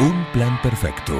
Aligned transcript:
Un 0.00 0.24
plan 0.32 0.58
perfecto. 0.62 1.12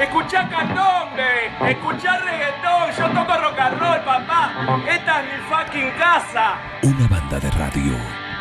Escuchá 0.00 0.48
candombe, 0.48 1.70
escuchá 1.70 2.18
reggaetón, 2.18 2.90
yo 2.98 3.08
toco 3.10 3.38
rock 3.40 3.58
and 3.60 3.78
roll, 3.78 4.00
papá. 4.04 4.82
Esta 4.90 5.20
es 5.20 5.26
mi 5.26 5.38
fucking 5.48 5.90
casa. 5.96 6.58
Una 6.82 7.06
banda 7.06 7.38
de 7.38 7.48
radio. 7.52 7.92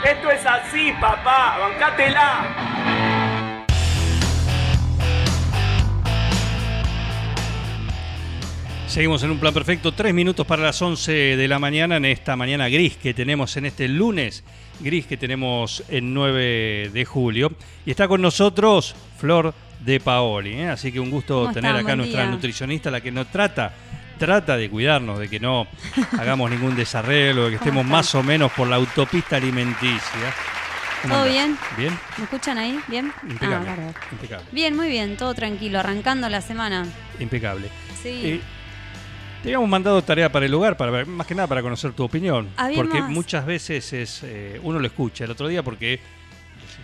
Esto 0.04 0.32
es 0.32 0.44
así, 0.48 0.94
papá, 1.00 1.60
bancátela. 1.60 3.04
Seguimos 8.88 9.22
en 9.22 9.30
un 9.30 9.40
plan 9.40 9.54
perfecto, 9.54 9.92
tres 9.92 10.12
minutos 10.16 10.48
para 10.48 10.64
las 10.64 10.82
11 10.82 11.38
de 11.38 11.48
la 11.48 11.60
mañana 11.60 11.98
en 11.98 12.06
esta 12.06 12.36
mañana 12.36 12.68
gris 12.68 12.98
que 12.98 13.14
tenemos 13.14 13.56
en 13.58 13.68
este 13.68 13.88
lunes 13.88 14.44
gris 14.80 15.06
que 15.06 15.18
tenemos 15.18 15.84
el 15.90 16.14
9 16.14 16.90
de 16.92 17.06
julio. 17.06 17.52
Y 17.86 17.92
está 17.92 18.08
con 18.08 18.22
nosotros 18.22 18.96
Flor 19.18 19.54
de 19.84 20.00
Paoli, 20.00 20.54
¿eh? 20.54 20.70
así 20.70 20.92
que 20.92 21.00
un 21.00 21.10
gusto 21.10 21.42
¿Cómo 21.42 21.54
tener 21.54 21.72
acá 21.72 21.84
Buen 21.84 21.98
nuestra 22.00 22.24
día. 22.24 22.32
nutricionista, 22.32 22.90
la 22.92 23.02
que 23.02 23.12
nos 23.12 23.28
trata, 23.28 23.74
trata 24.18 24.58
de 24.58 24.70
cuidarnos, 24.70 25.20
de 25.20 25.30
que 25.30 25.40
no 25.40 25.68
hagamos 26.20 26.50
ningún 26.50 26.76
desarreglo, 26.76 27.46
de 27.46 27.50
que 27.52 27.56
estemos 27.58 27.86
más 27.86 28.14
o 28.16 28.24
menos 28.24 28.52
por 28.54 28.68
la 28.68 28.78
autopista 28.78 29.38
alimenticia. 29.38 30.34
¿Cómo 31.02 31.16
¿Todo 31.16 31.26
bien? 31.26 31.58
¿Bien? 31.78 32.00
¿Me 32.18 32.24
escuchan 32.24 32.58
ahí? 32.58 32.80
¿Bien? 32.88 33.12
Impecable. 33.30 33.70
Ah, 33.70 33.94
impecable. 34.12 34.46
Bien, 34.54 34.76
muy 34.76 34.88
bien, 34.88 35.18
todo 35.18 35.34
tranquilo, 35.34 35.80
arrancando 35.80 36.30
la 36.30 36.40
semana. 36.40 36.86
Impecable. 37.20 37.68
Sí. 38.02 38.22
Eh, 38.24 38.42
te 39.44 39.50
habíamos 39.50 39.68
mandado 39.68 40.02
tarea 40.02 40.32
para 40.32 40.46
el 40.46 40.52
lugar, 40.54 40.78
para 40.78 40.90
ver, 40.90 41.06
más 41.06 41.28
que 41.28 41.36
nada 41.36 41.48
para 41.48 41.62
conocer 41.62 41.92
tu 41.92 42.06
opinión. 42.06 42.48
Porque 42.74 43.02
muchas 43.02 43.46
veces 43.46 43.92
es 43.92 44.22
eh, 44.24 44.58
uno 44.64 44.80
lo 44.80 44.88
escucha. 44.88 45.26
El 45.26 45.32
otro 45.32 45.50
día 45.50 45.62
porque 45.62 46.00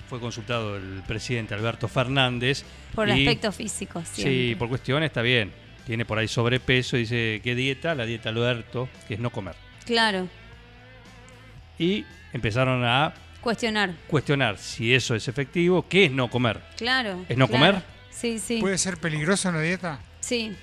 fue 0.09 0.19
consultado 0.19 0.75
el 0.75 1.03
presidente 1.07 1.53
Alberto 1.53 1.87
Fernández. 1.87 2.63
por 2.95 3.09
el 3.09 3.19
y- 3.19 3.27
aspecto 3.27 3.51
físico, 3.51 4.03
Sí, 4.11 4.55
por 4.57 4.67
cuestiones 4.67 5.07
está 5.07 5.21
bien. 5.21 5.51
Tiene 5.85 6.03
por 6.05 6.17
ahí 6.17 6.27
sobrepeso 6.27 6.97
y 6.97 7.01
dice, 7.01 7.41
¿qué 7.43 7.55
dieta? 7.55 7.95
La 7.95 8.05
dieta 8.05 8.29
Alberto, 8.29 8.89
que 9.07 9.13
es 9.15 9.19
no 9.19 9.29
comer. 9.31 9.55
Claro, 9.85 10.27
Y 11.77 12.05
empezaron 12.33 12.83
a 12.83 13.13
cuestionar. 13.41 13.93
cuestionar 14.07 14.57
si 14.57 14.93
eso 14.93 15.15
es 15.15 15.27
efectivo, 15.27 15.85
qué 15.87 16.05
es 16.05 16.11
no 16.11 16.29
comer. 16.29 16.61
Claro. 16.77 17.25
¿Es 17.29 17.37
no 17.37 17.47
claro. 17.47 17.65
comer? 17.73 17.83
Sí, 18.11 18.37
sí. 18.39 18.59
¿Puede 18.59 18.77
ser 18.77 18.97
peligroso 18.97 19.49
una 19.49 19.61
dieta? 19.61 19.99
Sí. 20.19 20.55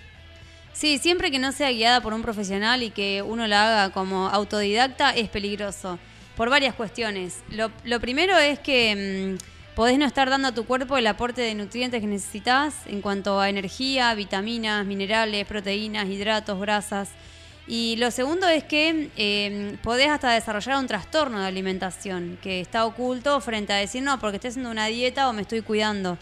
Sí, 0.72 0.98
siempre 0.98 1.30
que 1.30 1.38
no 1.38 1.52
sea 1.52 1.70
guiada 1.72 2.02
por 2.02 2.12
un 2.12 2.20
profesional 2.22 2.82
y 2.82 2.90
que 2.90 3.22
uno 3.22 3.46
la 3.46 3.62
haga 3.84 3.94
como 3.94 4.28
autodidacta 4.28 5.10
es 5.16 5.28
peligroso. 5.30 5.98
Por 6.36 6.50
varias 6.50 6.74
cuestiones. 6.74 7.42
Lo, 7.50 7.70
lo 7.84 7.98
primero 7.98 8.36
es 8.36 8.58
que 8.58 9.38
mm, 9.38 9.74
podés 9.74 9.98
no 9.98 10.06
estar 10.06 10.30
dando 10.30 10.48
a 10.48 10.52
tu 10.52 10.64
cuerpo 10.64 10.96
el 10.96 11.06
aporte 11.06 11.42
de 11.42 11.54
nutrientes 11.54 12.00
que 12.00 12.06
necesitas 12.06 12.74
en 12.86 13.00
cuanto 13.00 13.40
a 13.40 13.48
energía, 13.48 14.14
vitaminas, 14.14 14.86
minerales, 14.86 15.46
proteínas, 15.46 16.08
hidratos, 16.08 16.60
grasas. 16.60 17.10
Y 17.68 17.96
lo 17.96 18.10
segundo 18.10 18.46
es 18.48 18.64
que 18.64 19.10
eh, 19.16 19.76
podés 19.82 20.08
hasta 20.08 20.30
desarrollar 20.32 20.78
un 20.78 20.86
trastorno 20.86 21.40
de 21.40 21.46
alimentación 21.46 22.38
que 22.42 22.60
está 22.60 22.86
oculto 22.86 23.40
frente 23.40 23.72
a 23.72 23.76
decir, 23.76 24.02
no, 24.02 24.20
porque 24.20 24.36
estoy 24.36 24.50
haciendo 24.50 24.70
una 24.70 24.86
dieta 24.86 25.28
o 25.28 25.32
me 25.32 25.42
estoy 25.42 25.62
cuidando. 25.62 26.16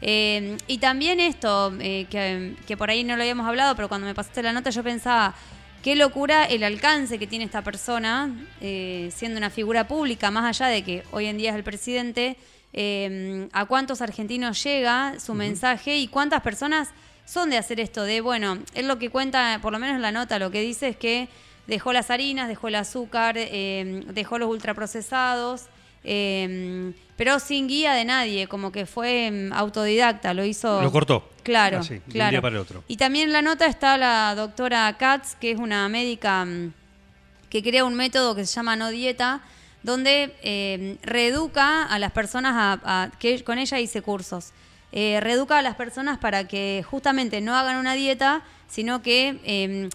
Eh, 0.00 0.58
y 0.66 0.78
también 0.78 1.18
esto, 1.18 1.72
eh, 1.80 2.06
que, 2.10 2.56
que 2.66 2.76
por 2.76 2.90
ahí 2.90 3.04
no 3.04 3.16
lo 3.16 3.22
habíamos 3.22 3.46
hablado, 3.48 3.74
pero 3.74 3.88
cuando 3.88 4.06
me 4.06 4.14
pasaste 4.14 4.42
la 4.42 4.52
nota 4.52 4.70
yo 4.70 4.82
pensaba, 4.82 5.34
qué 5.82 5.96
locura 5.96 6.44
el 6.44 6.62
alcance 6.62 7.18
que 7.18 7.26
tiene 7.26 7.44
esta 7.44 7.62
persona, 7.62 8.30
eh, 8.60 9.10
siendo 9.14 9.38
una 9.38 9.50
figura 9.50 9.88
pública, 9.88 10.30
más 10.30 10.44
allá 10.44 10.70
de 10.70 10.82
que 10.82 11.02
hoy 11.10 11.26
en 11.26 11.38
día 11.38 11.50
es 11.50 11.56
el 11.56 11.64
presidente, 11.64 12.36
eh, 12.72 13.48
a 13.52 13.66
cuántos 13.66 14.00
argentinos 14.00 14.62
llega 14.62 15.18
su 15.18 15.34
mensaje 15.34 15.98
y 15.98 16.08
cuántas 16.08 16.40
personas 16.40 16.90
son 17.24 17.50
de 17.50 17.58
hacer 17.58 17.80
esto, 17.80 18.04
de, 18.04 18.20
bueno, 18.20 18.58
él 18.74 18.88
lo 18.88 18.98
que 18.98 19.10
cuenta, 19.10 19.58
por 19.60 19.72
lo 19.72 19.78
menos 19.78 19.96
en 19.96 20.02
la 20.02 20.12
nota, 20.12 20.38
lo 20.38 20.50
que 20.50 20.60
dice 20.60 20.88
es 20.88 20.96
que 20.96 21.28
dejó 21.66 21.92
las 21.92 22.10
harinas, 22.10 22.48
dejó 22.48 22.68
el 22.68 22.76
azúcar, 22.76 23.34
eh, 23.36 24.02
dejó 24.08 24.38
los 24.38 24.48
ultraprocesados, 24.48 25.66
eh, 26.04 26.92
pero 27.22 27.38
sin 27.38 27.68
guía 27.68 27.92
de 27.92 28.04
nadie, 28.04 28.48
como 28.48 28.72
que 28.72 28.84
fue 28.84 29.30
mm, 29.30 29.52
autodidacta, 29.52 30.34
lo 30.34 30.44
hizo... 30.44 30.82
Lo 30.82 30.90
cortó. 30.90 31.30
Claro, 31.44 31.80
de 31.84 32.02
un 32.04 32.12
día 32.30 32.42
para 32.42 32.56
el 32.56 32.60
otro. 32.60 32.82
Y 32.88 32.96
también 32.96 33.26
en 33.28 33.32
la 33.32 33.42
nota 33.42 33.66
está 33.66 33.96
la 33.96 34.34
doctora 34.34 34.92
Katz, 34.98 35.36
que 35.36 35.52
es 35.52 35.58
una 35.60 35.88
médica 35.88 36.44
mm, 36.44 36.72
que 37.48 37.62
crea 37.62 37.84
un 37.84 37.94
método 37.94 38.34
que 38.34 38.44
se 38.44 38.52
llama 38.52 38.74
no 38.74 38.88
dieta, 38.88 39.40
donde 39.84 40.34
eh, 40.42 40.96
reeduca 41.04 41.84
a 41.84 41.96
las 42.00 42.10
personas 42.10 42.54
a, 42.56 42.80
a- 43.04 43.10
que 43.20 43.44
con 43.44 43.60
ella 43.60 43.78
hice 43.78 44.02
cursos. 44.02 44.50
Eh, 44.90 45.20
reeduca 45.20 45.58
a 45.58 45.62
las 45.62 45.76
personas 45.76 46.18
para 46.18 46.48
que 46.48 46.84
justamente 46.90 47.40
no 47.40 47.54
hagan 47.56 47.76
una 47.76 47.94
dieta, 47.94 48.42
sino 48.68 49.00
que 49.00 49.38
eh, 49.44 49.88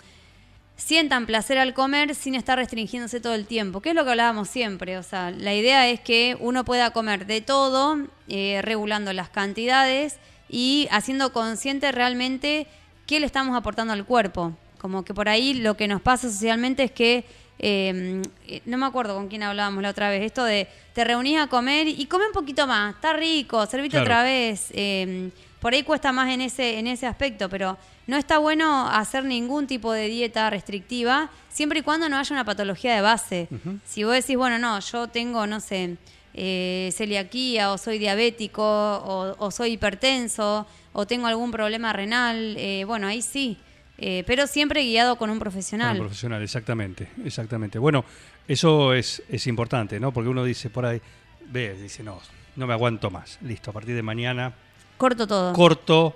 sientan 0.78 1.26
placer 1.26 1.58
al 1.58 1.74
comer 1.74 2.16
sin 2.16 2.36
estar 2.36 2.58
restringiéndose 2.58 3.20
todo 3.20 3.34
el 3.34 3.46
tiempo, 3.48 3.82
que 3.82 3.90
es 3.90 3.96
lo 3.96 4.06
que 4.06 4.12
hablábamos 4.12 4.48
siempre. 4.48 4.98
O 4.98 5.04
sea, 5.04 5.32
la 5.32 5.54
idea 5.54 5.90
es 5.90 6.00
que 6.00 6.38
uno 6.40 6.64
pueda 6.64 6.92
comer 6.92 7.26
de 7.26 7.42
todo, 7.42 7.98
eh, 8.30 8.62
regulando 8.62 9.12
las 9.12 9.30
cantidades 9.30 10.18
y 10.50 10.88
haciendo 10.92 11.34
consciente 11.34 11.92
realmente 11.92 12.68
qué 13.08 13.20
le 13.20 13.26
estamos 13.26 13.58
aportando 13.58 13.92
al 13.94 14.06
cuerpo. 14.06 14.54
Como 14.78 15.04
que 15.04 15.14
por 15.14 15.28
ahí 15.28 15.56
lo 15.56 15.76
que 15.76 15.88
nos 15.88 16.02
pasa 16.02 16.30
socialmente 16.30 16.84
es 16.84 16.92
que, 16.92 17.26
eh, 17.60 18.22
eh, 18.48 18.62
no 18.66 18.78
me 18.78 18.86
acuerdo 18.86 19.16
con 19.16 19.28
quién 19.30 19.42
hablábamos 19.42 19.82
la 19.82 19.90
otra 19.90 20.10
vez, 20.12 20.22
esto 20.22 20.44
de 20.44 20.68
te 20.94 21.04
reunís 21.04 21.40
a 21.40 21.48
comer 21.48 21.88
y 21.88 22.06
come 22.06 22.28
un 22.28 22.34
poquito 22.34 22.68
más, 22.68 22.94
está 22.94 23.14
rico, 23.14 23.66
servite 23.66 23.94
Claro. 23.98 24.06
otra 24.06 24.24
vez. 24.24 24.68
eh, 24.72 25.32
por 25.59 25.73
ahí 25.73 25.84
cuesta 25.84 26.12
más 26.12 26.29
en 26.29 26.41
ese, 26.41 26.78
en 26.79 26.88
ese 26.88 27.07
aspecto, 27.07 27.50
pero 27.50 27.78
no 28.06 28.18
está 28.18 28.38
bueno 28.38 28.88
hacer 28.88 29.23
ningún 29.23 29.68
tipo 29.68 29.91
de 29.91 30.07
dieta 30.07 30.50
restrictiva 30.50 31.29
siempre 31.50 31.79
y 31.79 31.81
cuando 31.81 32.07
no 32.09 32.18
haya 32.18 32.34
una 32.34 32.45
patología 32.45 32.95
de 32.95 33.01
base. 33.01 33.47
Si 33.85 34.03
vos 34.03 34.13
decís, 34.13 34.38
bueno, 34.38 34.59
no, 34.59 34.79
yo 34.79 35.07
tengo, 35.07 35.47
no 35.47 35.59
sé, 35.59 35.97
eh, 36.34 36.91
celiaquía 36.94 37.72
o 37.72 37.78
soy 37.78 37.97
diabético 37.97 38.63
o, 38.63 39.35
o 39.40 39.51
soy 39.51 39.72
hipertenso 39.73 40.68
o 40.94 41.07
tengo 41.07 41.28
algún 41.28 41.51
problema 41.51 41.91
renal, 41.94 42.56
eh, 42.57 42.84
bueno, 42.85 43.07
ahí 43.07 43.22
sí, 43.22 43.57
eh, 43.97 44.24
pero 44.28 44.45
siempre 44.45 44.84
guiado 44.84 45.16
con 45.16 45.31
un 45.31 45.39
profesional. 45.39 45.94
Un 45.94 46.06
profesional, 46.06 46.44
exactamente, 46.44 47.09
exactamente. 47.25 47.79
Bueno, 47.79 48.06
eso 48.47 48.94
es, 48.94 49.24
es 49.28 49.47
importante, 49.47 50.00
¿no? 50.00 50.12
Porque 50.12 50.29
uno 50.29 50.44
dice 50.44 50.69
por 50.69 50.85
ahí, 50.85 51.01
ve, 51.47 51.74
dice, 51.74 52.03
no, 52.03 52.22
no 52.56 52.68
me 52.68 52.74
aguanto 52.74 53.09
más. 53.09 53.39
Listo, 53.41 53.72
a 53.72 53.74
partir 53.74 53.95
de 53.95 54.03
mañana 54.03 54.53
Corto 54.97 55.28
todo. 55.28 55.53
corto 55.53 56.16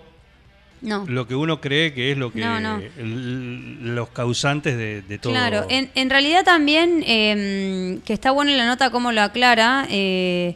no. 0.81 1.05
lo 1.07 1.27
que 1.27 1.35
uno 1.35 1.61
cree 1.61 1.93
que 1.93 2.11
es 2.11 2.17
lo 2.17 2.31
que 2.31 2.39
No, 2.39 2.59
no. 2.59 2.81
los 2.97 4.09
causantes 4.09 4.75
de, 4.77 5.01
de 5.03 5.17
todo. 5.19 5.31
Claro, 5.33 5.65
en, 5.69 5.91
en 5.95 6.09
realidad 6.09 6.43
también, 6.43 7.03
eh, 7.05 7.99
que 8.03 8.13
está 8.13 8.31
bueno 8.31 8.51
en 8.51 8.57
la 8.57 8.65
nota 8.65 8.89
cómo 8.89 9.11
lo 9.11 9.21
aclara, 9.21 9.85
eh, 9.89 10.55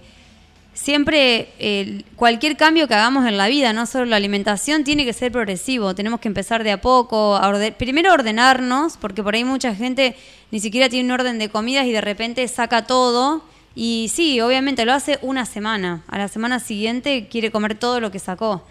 siempre 0.74 1.50
eh, 1.60 2.04
cualquier 2.16 2.58
cambio 2.58 2.88
que 2.88 2.94
hagamos 2.96 3.26
en 3.28 3.38
la 3.38 3.48
vida, 3.48 3.72
no 3.72 3.86
solo 3.86 4.06
la 4.06 4.16
alimentación, 4.18 4.84
tiene 4.84 5.06
que 5.06 5.14
ser 5.14 5.32
progresivo. 5.32 5.96
Tenemos 5.96 6.20
que 6.20 6.28
empezar 6.28 6.64
de 6.64 6.72
a 6.72 6.82
poco, 6.82 7.36
a 7.36 7.48
orde- 7.48 7.72
primero 7.72 8.12
ordenarnos, 8.12 8.98
porque 8.98 9.24
por 9.24 9.36
ahí 9.36 9.44
mucha 9.46 9.74
gente 9.76 10.16
ni 10.52 10.60
siquiera 10.60 10.90
tiene 10.90 11.06
un 11.06 11.12
orden 11.20 11.40
de 11.40 11.50
comidas 11.50 11.86
y 11.86 11.92
de 11.92 12.02
repente 12.02 12.48
saca 12.48 12.86
todo. 12.88 13.44
Y 13.76 14.10
sí, 14.14 14.40
obviamente 14.40 14.86
lo 14.86 14.94
hace 14.94 15.20
una 15.22 15.46
semana. 15.46 16.04
A 16.08 16.18
la 16.18 16.30
semana 16.30 16.60
siguiente 16.60 17.28
quiere 17.28 17.52
comer 17.52 17.76
todo 17.76 18.00
lo 18.00 18.10
que 18.10 18.20
sacó. 18.20 18.64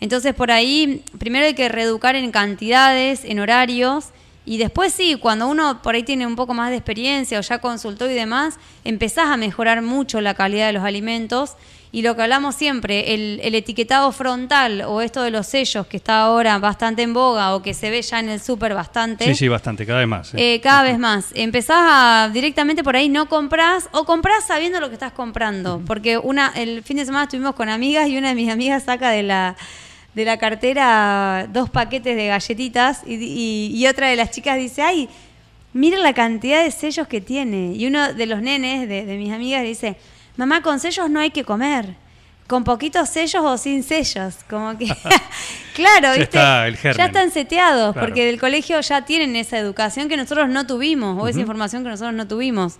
Entonces 0.00 0.34
por 0.34 0.50
ahí, 0.50 1.02
primero 1.18 1.46
hay 1.46 1.54
que 1.54 1.68
reeducar 1.68 2.14
en 2.14 2.30
cantidades, 2.30 3.24
en 3.24 3.40
horarios, 3.40 4.10
y 4.46 4.58
después 4.58 4.92
sí, 4.92 5.16
cuando 5.20 5.48
uno 5.48 5.82
por 5.82 5.94
ahí 5.94 6.02
tiene 6.02 6.26
un 6.26 6.34
poco 6.34 6.54
más 6.54 6.70
de 6.70 6.76
experiencia 6.76 7.38
o 7.38 7.42
ya 7.42 7.58
consultó 7.58 8.10
y 8.10 8.14
demás, 8.14 8.58
empezás 8.84 9.26
a 9.26 9.36
mejorar 9.36 9.82
mucho 9.82 10.20
la 10.20 10.34
calidad 10.34 10.66
de 10.66 10.72
los 10.72 10.84
alimentos. 10.84 11.52
Y 11.92 12.02
lo 12.02 12.14
que 12.14 12.22
hablamos 12.22 12.54
siempre, 12.54 13.14
el, 13.14 13.40
el 13.42 13.54
etiquetado 13.56 14.12
frontal 14.12 14.82
o 14.82 15.00
esto 15.00 15.22
de 15.24 15.32
los 15.32 15.48
sellos 15.48 15.88
que 15.88 15.96
está 15.96 16.20
ahora 16.20 16.56
bastante 16.58 17.02
en 17.02 17.12
boga 17.12 17.52
o 17.56 17.62
que 17.62 17.74
se 17.74 17.90
ve 17.90 18.00
ya 18.00 18.20
en 18.20 18.28
el 18.28 18.40
súper 18.40 18.74
bastante. 18.74 19.24
Sí, 19.24 19.34
sí, 19.34 19.48
bastante, 19.48 19.84
cada 19.84 19.98
vez 19.98 20.06
más. 20.06 20.32
¿eh? 20.34 20.54
Eh, 20.54 20.60
cada 20.60 20.84
vez 20.84 20.98
más. 21.00 21.30
Empezás 21.34 21.78
a 21.80 22.30
directamente 22.32 22.84
por 22.84 22.94
ahí 22.94 23.08
no 23.08 23.28
compras 23.28 23.88
o 23.90 24.04
compras 24.04 24.44
sabiendo 24.46 24.78
lo 24.78 24.86
que 24.88 24.94
estás 24.94 25.12
comprando. 25.12 25.82
Porque 25.84 26.16
una 26.16 26.52
el 26.54 26.84
fin 26.84 26.96
de 26.98 27.04
semana 27.06 27.24
estuvimos 27.24 27.56
con 27.56 27.68
amigas 27.68 28.08
y 28.08 28.16
una 28.16 28.28
de 28.28 28.34
mis 28.36 28.50
amigas 28.52 28.84
saca 28.84 29.10
de 29.10 29.24
la 29.24 29.56
de 30.14 30.24
la 30.24 30.38
cartera 30.38 31.46
dos 31.52 31.70
paquetes 31.70 32.16
de 32.16 32.26
galletitas 32.28 33.02
y, 33.06 33.14
y- 33.14 33.72
y 33.76 33.86
otra 33.88 34.08
de 34.08 34.16
las 34.16 34.30
chicas 34.30 34.58
dice, 34.58 34.82
ay, 34.82 35.08
mira 35.72 35.98
la 35.98 36.12
cantidad 36.14 36.62
de 36.62 36.70
sellos 36.70 37.08
que 37.08 37.20
tiene. 37.20 37.72
Y 37.74 37.86
uno 37.86 38.12
de 38.12 38.26
los 38.26 38.42
nenes 38.42 38.88
de, 38.88 39.04
de 39.06 39.16
mis 39.16 39.32
amigas 39.32 39.62
dice, 39.64 39.96
mamá, 40.36 40.62
con 40.62 40.80
sellos 40.80 41.08
no 41.10 41.20
hay 41.20 41.30
que 41.30 41.44
comer. 41.44 41.94
Con 42.46 42.64
poquitos 42.64 43.08
sellos 43.08 43.42
o 43.44 43.56
sin 43.58 43.82
sellos. 43.84 44.34
Como 44.48 44.76
que, 44.76 44.86
claro, 45.74 46.02
Ya 46.02 46.10
¿viste? 46.12 46.22
está 46.24 46.66
el 46.66 46.76
germen. 46.76 46.98
ya 46.98 47.04
están 47.06 47.30
seteados, 47.30 47.92
Claro. 47.92 48.06
porque 48.08 48.26
del 48.26 48.40
colegio 48.40 48.80
ya 48.80 49.04
tienen 49.04 49.36
esa 49.36 49.58
educación 49.58 50.08
que 50.08 50.16
nosotros 50.16 50.48
no 50.48 50.66
tuvimos, 50.66 51.22
o 51.22 51.28
esa 51.28 51.38
información 51.40 51.82
que 51.84 51.90
nosotros 51.90 52.14
no 52.14 52.26
tuvimos. 52.26 52.76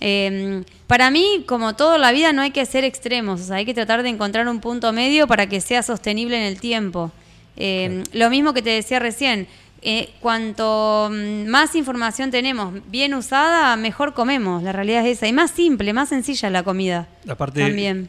Eh, 0.00 0.62
para 0.86 1.10
mí, 1.10 1.44
como 1.46 1.76
toda 1.76 1.98
la 1.98 2.12
vida, 2.12 2.32
no 2.32 2.40
hay 2.40 2.50
que 2.52 2.64
ser 2.64 2.84
extremos, 2.84 3.42
o 3.42 3.44
sea, 3.44 3.56
hay 3.56 3.66
que 3.66 3.74
tratar 3.74 4.02
de 4.02 4.08
encontrar 4.08 4.48
un 4.48 4.60
punto 4.60 4.92
medio 4.94 5.26
para 5.26 5.46
que 5.46 5.60
sea 5.60 5.82
sostenible 5.82 6.36
en 6.38 6.44
el 6.44 6.58
tiempo. 6.58 7.12
Eh, 7.58 8.02
Lo 8.12 8.30
mismo 8.30 8.54
que 8.54 8.62
te 8.62 8.70
decía 8.70 8.98
recién, 8.98 9.46
eh, 9.82 10.10
cuanto 10.20 11.08
mm, 11.10 11.46
más 11.48 11.74
información 11.74 12.30
tenemos 12.30 12.74
bien 12.90 13.14
usada, 13.14 13.76
mejor 13.76 14.14
comemos, 14.14 14.62
la 14.62 14.72
realidad 14.72 15.06
es 15.06 15.18
esa, 15.18 15.26
y 15.26 15.32
más 15.32 15.50
simple, 15.50 15.92
más 15.92 16.08
sencilla 16.10 16.50
la 16.50 16.62
comida. 16.62 17.08
Aparte, 17.28 17.60
También. 17.60 18.08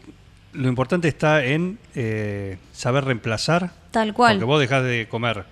lo 0.54 0.68
importante 0.68 1.08
está 1.08 1.44
en 1.46 1.78
eh, 1.96 2.58
saber 2.74 3.06
reemplazar. 3.06 3.72
Tal 3.92 4.14
cual. 4.14 4.34
Porque 4.36 4.46
vos 4.46 4.60
dejás 4.60 4.84
de 4.84 5.08
comer 5.10 5.46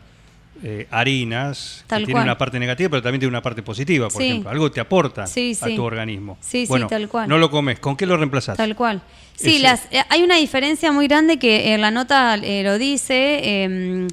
eh, 0.61 0.87
harinas, 0.91 1.85
Tal 1.87 1.99
que 2.01 2.07
tienen 2.07 2.21
cual. 2.21 2.23
una 2.25 2.37
parte 2.37 2.59
negativa, 2.59 2.89
pero 2.89 3.01
también 3.01 3.21
tiene 3.21 3.29
una 3.29 3.41
parte 3.41 3.63
positiva, 3.63 4.09
por 4.09 4.21
Sí. 4.21 4.27
ejemplo. 4.29 4.49
Algo 4.49 4.69
te 4.71 4.81
aporta 4.81 5.25
Sí, 5.25 5.57
a 5.61 5.67
sí. 5.67 5.75
tu 5.75 5.83
organismo. 5.83 6.37
Sí, 6.41 6.65
sí, 6.65 6.67
bueno, 6.67 6.87
tal 6.87 7.07
cual. 7.07 7.29
No 7.29 7.37
lo 7.37 7.49
comes, 7.49 7.79
¿con 7.79 7.95
qué 7.95 8.05
lo 8.05 8.17
reemplazás? 8.17 8.57
Tal 8.57 8.75
cual. 8.75 9.01
Sí, 9.37 9.51
Ese- 9.55 9.59
las, 9.63 9.87
hay 10.09 10.21
una 10.21 10.35
diferencia 10.35 10.91
muy 10.91 11.07
grande 11.07 11.39
que 11.39 11.73
en 11.73 11.79
la 11.79 11.91
nota 11.91 12.35
lo 12.35 12.77
dice. 12.77 14.07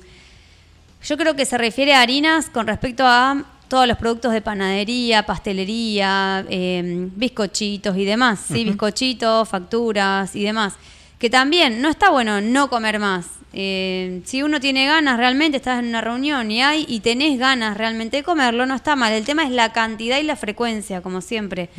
Yo 1.06 1.17
creo 1.17 1.37
que 1.37 1.44
se 1.44 1.56
refiere 1.56 1.94
a 1.94 2.00
harinas 2.00 2.50
con 2.50 2.67
respecto 2.67 3.06
a 3.06 3.44
todos 3.69 3.87
los 3.87 3.97
productos 3.97 4.32
de 4.32 4.43
panadería, 4.43 5.25
pastelería, 5.25 6.44
eh, 6.49 7.08
bizcochitos 7.14 7.97
y 7.97 8.05
demás. 8.05 8.41
Sí, 8.49 8.64
bizcochitos, 8.64 9.49
facturas 9.49 10.35
y 10.35 10.43
demás. 10.43 10.75
Que 11.19 11.31
también 11.31 11.81
no 11.81 11.88
está 11.88 12.11
bueno 12.11 12.41
no 12.41 12.69
comer 12.69 12.99
más. 12.99 13.26
Eh, 13.53 14.20
si 14.25 14.43
uno 14.43 14.61
tiene 14.61 14.87
ganas 14.87 15.17
realmente, 15.17 15.56
estás 15.56 15.79
en 15.79 15.87
una 15.87 16.00
reunión 16.00 16.50
y 16.50 16.62
hay 16.62 16.85
y 16.88 17.00
tenés 17.00 17.38
ganas 17.38 17.76
realmente 17.76 18.19
de 18.19 18.23
comerlo, 18.23 18.67
no 18.67 18.75
está 18.75 18.97
mal. 18.97 19.12
El 19.12 19.25
tema 19.25 19.44
es 19.44 19.50
la 19.50 19.73
cantidad 19.73 20.19
y 20.19 20.25
la 20.25 20.37
frecuencia, 20.37 21.00
como 21.00 21.20
siempre. 21.20 21.70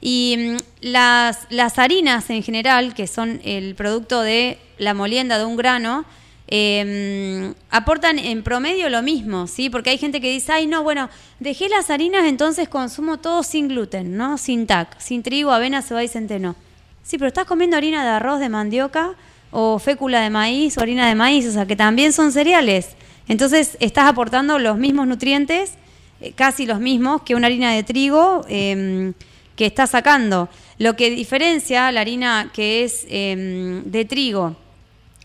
Y 0.00 0.36
mm, 0.38 0.56
las, 0.82 1.46
las 1.50 1.78
harinas 1.78 2.30
en 2.30 2.42
general, 2.42 2.94
que 2.94 3.06
son 3.06 3.40
el 3.44 3.74
producto 3.74 4.20
de 4.20 4.58
la 4.78 4.94
molienda 4.94 5.38
de 5.38 5.44
un 5.44 5.56
grano, 5.56 6.04
mm, 6.50 7.54
aportan 7.70 8.18
en 8.18 8.42
promedio 8.42 8.88
lo 8.88 9.02
mismo, 9.02 9.46
¿sí? 9.46 9.68
Porque 9.68 9.90
hay 9.90 9.98
gente 9.98 10.20
que 10.20 10.30
dice, 10.30 10.52
ay, 10.52 10.66
no, 10.66 10.82
bueno, 10.82 11.10
dejé 11.40 11.68
las 11.68 11.90
harinas, 11.90 12.24
entonces 12.26 12.68
consumo 12.68 13.18
todo 13.18 13.42
sin 13.42 13.68
gluten, 13.68 14.16
¿no? 14.16 14.38
Sin 14.38 14.66
TAC, 14.66 14.98
sin 14.98 15.22
trigo, 15.22 15.52
avena, 15.52 15.82
cebada 15.82 16.04
y 16.04 16.08
centeno. 16.08 16.56
Sí, 17.02 17.18
pero 17.18 17.28
estás 17.28 17.44
comiendo 17.44 17.76
harina 17.76 18.02
de 18.02 18.10
arroz, 18.10 18.40
de 18.40 18.48
mandioca, 18.48 19.14
o 19.50 19.78
fécula 19.78 20.20
de 20.20 20.30
maíz, 20.30 20.78
o 20.78 20.80
harina 20.80 21.08
de 21.08 21.14
maíz, 21.14 21.46
o 21.46 21.52
sea, 21.52 21.66
que 21.66 21.76
también 21.76 22.12
son 22.12 22.32
cereales. 22.32 22.90
Entonces, 23.28 23.76
estás 23.80 24.06
aportando 24.06 24.58
los 24.58 24.78
mismos 24.78 25.06
nutrientes, 25.06 25.74
eh, 26.20 26.32
casi 26.32 26.66
los 26.66 26.80
mismos, 26.80 27.22
que 27.22 27.34
una 27.34 27.46
harina 27.46 27.72
de 27.72 27.82
trigo 27.82 28.44
eh, 28.48 29.12
que 29.54 29.66
está 29.66 29.86
sacando. 29.86 30.48
Lo 30.78 30.96
que 30.96 31.10
diferencia 31.10 31.92
la 31.92 32.00
harina 32.00 32.50
que 32.54 32.84
es 32.84 33.06
eh, 33.10 33.82
de 33.84 34.04
trigo 34.04 34.56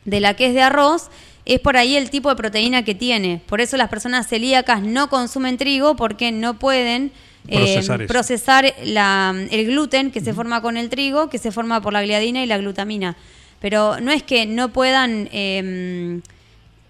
de 0.05 0.19
la 0.19 0.35
que 0.35 0.47
es 0.47 0.53
de 0.53 0.61
arroz 0.61 1.09
es 1.45 1.59
por 1.59 1.75
ahí 1.75 1.95
el 1.97 2.09
tipo 2.09 2.29
de 2.29 2.35
proteína 2.35 2.83
que 2.85 2.95
tiene. 2.95 3.41
Por 3.47 3.59
eso 3.61 3.75
las 3.77 3.89
personas 3.89 4.27
celíacas 4.27 4.81
no 4.81 5.09
consumen 5.09 5.57
trigo 5.57 5.95
porque 5.95 6.31
no 6.31 6.57
pueden 6.59 7.11
eh, 7.50 7.57
Procesar 8.07 8.73
la- 8.85 9.35
el 9.51 9.65
gluten 9.65 10.11
que 10.11 10.21
se 10.21 10.33
forma 10.33 10.61
con 10.61 10.77
el 10.77 10.88
trigo, 10.89 11.29
que 11.29 11.38
se 11.38 11.51
forma 11.51 11.81
por 11.81 11.91
la 11.91 12.01
gliadina 12.01 12.41
y 12.41 12.45
la 12.45 12.57
glutamina. 12.57 13.17
Pero 13.59 14.00
no 14.00 14.11
es 14.11 14.23
que 14.23 14.45
no 14.45 14.69
puedan 14.71 15.27
eh, 15.33 16.21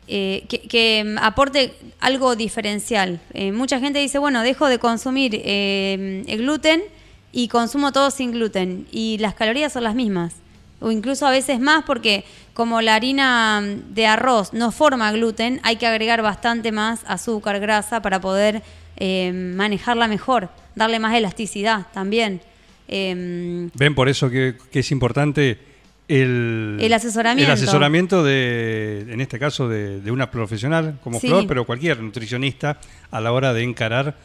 eh, 0.08 0.44
que, 0.50 0.60
que 0.62 1.16
aporte 1.20 1.74
algo 2.00 2.36
diferencial. 2.36 3.20
Eh, 3.34 3.52
mucha 3.52 3.80
gente 3.80 3.98
dice, 4.00 4.20
bueno, 4.20 4.44
dejo 4.44 4.68
de 4.68 4.78
consumir 4.78 5.32
eh, 5.44 6.24
el 6.28 6.38
gluten 6.40 6.84
y 7.32 7.48
consumo 7.48 7.92
todo 7.92 8.12
sin 8.12 8.32
gluten. 8.32 8.86
Y 8.92 9.18
las 9.20 9.34
calorías 9.34 9.74
son 9.74 9.84
las 9.84 9.96
mismas. 9.96 10.34
O 10.84 10.92
incluso 10.92 11.26
a 11.26 11.32
veces 11.32 11.60
más 11.60 11.84
porque 11.86 12.24
como 12.54 12.82
la 12.82 12.96
harina 12.96 13.62
de 13.90 14.06
arroz 14.06 14.54
no 14.54 14.72
forma 14.72 15.12
gluten, 15.12 15.60
hay 15.64 15.78
que 15.78 15.88
agregar 15.88 16.22
bastante 16.22 16.72
más 16.72 17.02
azúcar, 17.08 17.60
grasa 17.60 18.02
para 18.02 18.22
poder 18.22 18.62
eh, 18.98 19.32
manejarla 19.34 20.08
mejor, 20.08 20.50
darle 20.76 21.00
más 21.00 21.16
elasticidad 21.16 21.88
también. 21.94 22.42
Eh, 22.88 23.70
Ven 23.74 23.96
por 23.96 24.10
eso 24.10 24.30
que, 24.30 24.56
que 24.72 24.80
es 24.80 24.92
importante 24.92 25.58
el, 26.08 26.78
El 26.82 26.94
asesoramiento. 26.94 27.50
el 27.50 27.58
asesoramiento 27.58 28.24
de, 28.24 29.06
en 29.10 29.22
este 29.22 29.40
caso, 29.40 29.70
de, 29.70 30.02
de 30.02 30.12
una 30.12 30.30
profesional 30.30 31.00
como 31.04 31.20
Sí. 31.20 31.28
Flor, 31.28 31.48
pero 31.48 31.66
cualquier 31.66 32.00
nutricionista 32.02 32.78
a 33.10 33.22
la 33.22 33.32
hora 33.32 33.54
de 33.54 33.64
encarar 33.64 34.16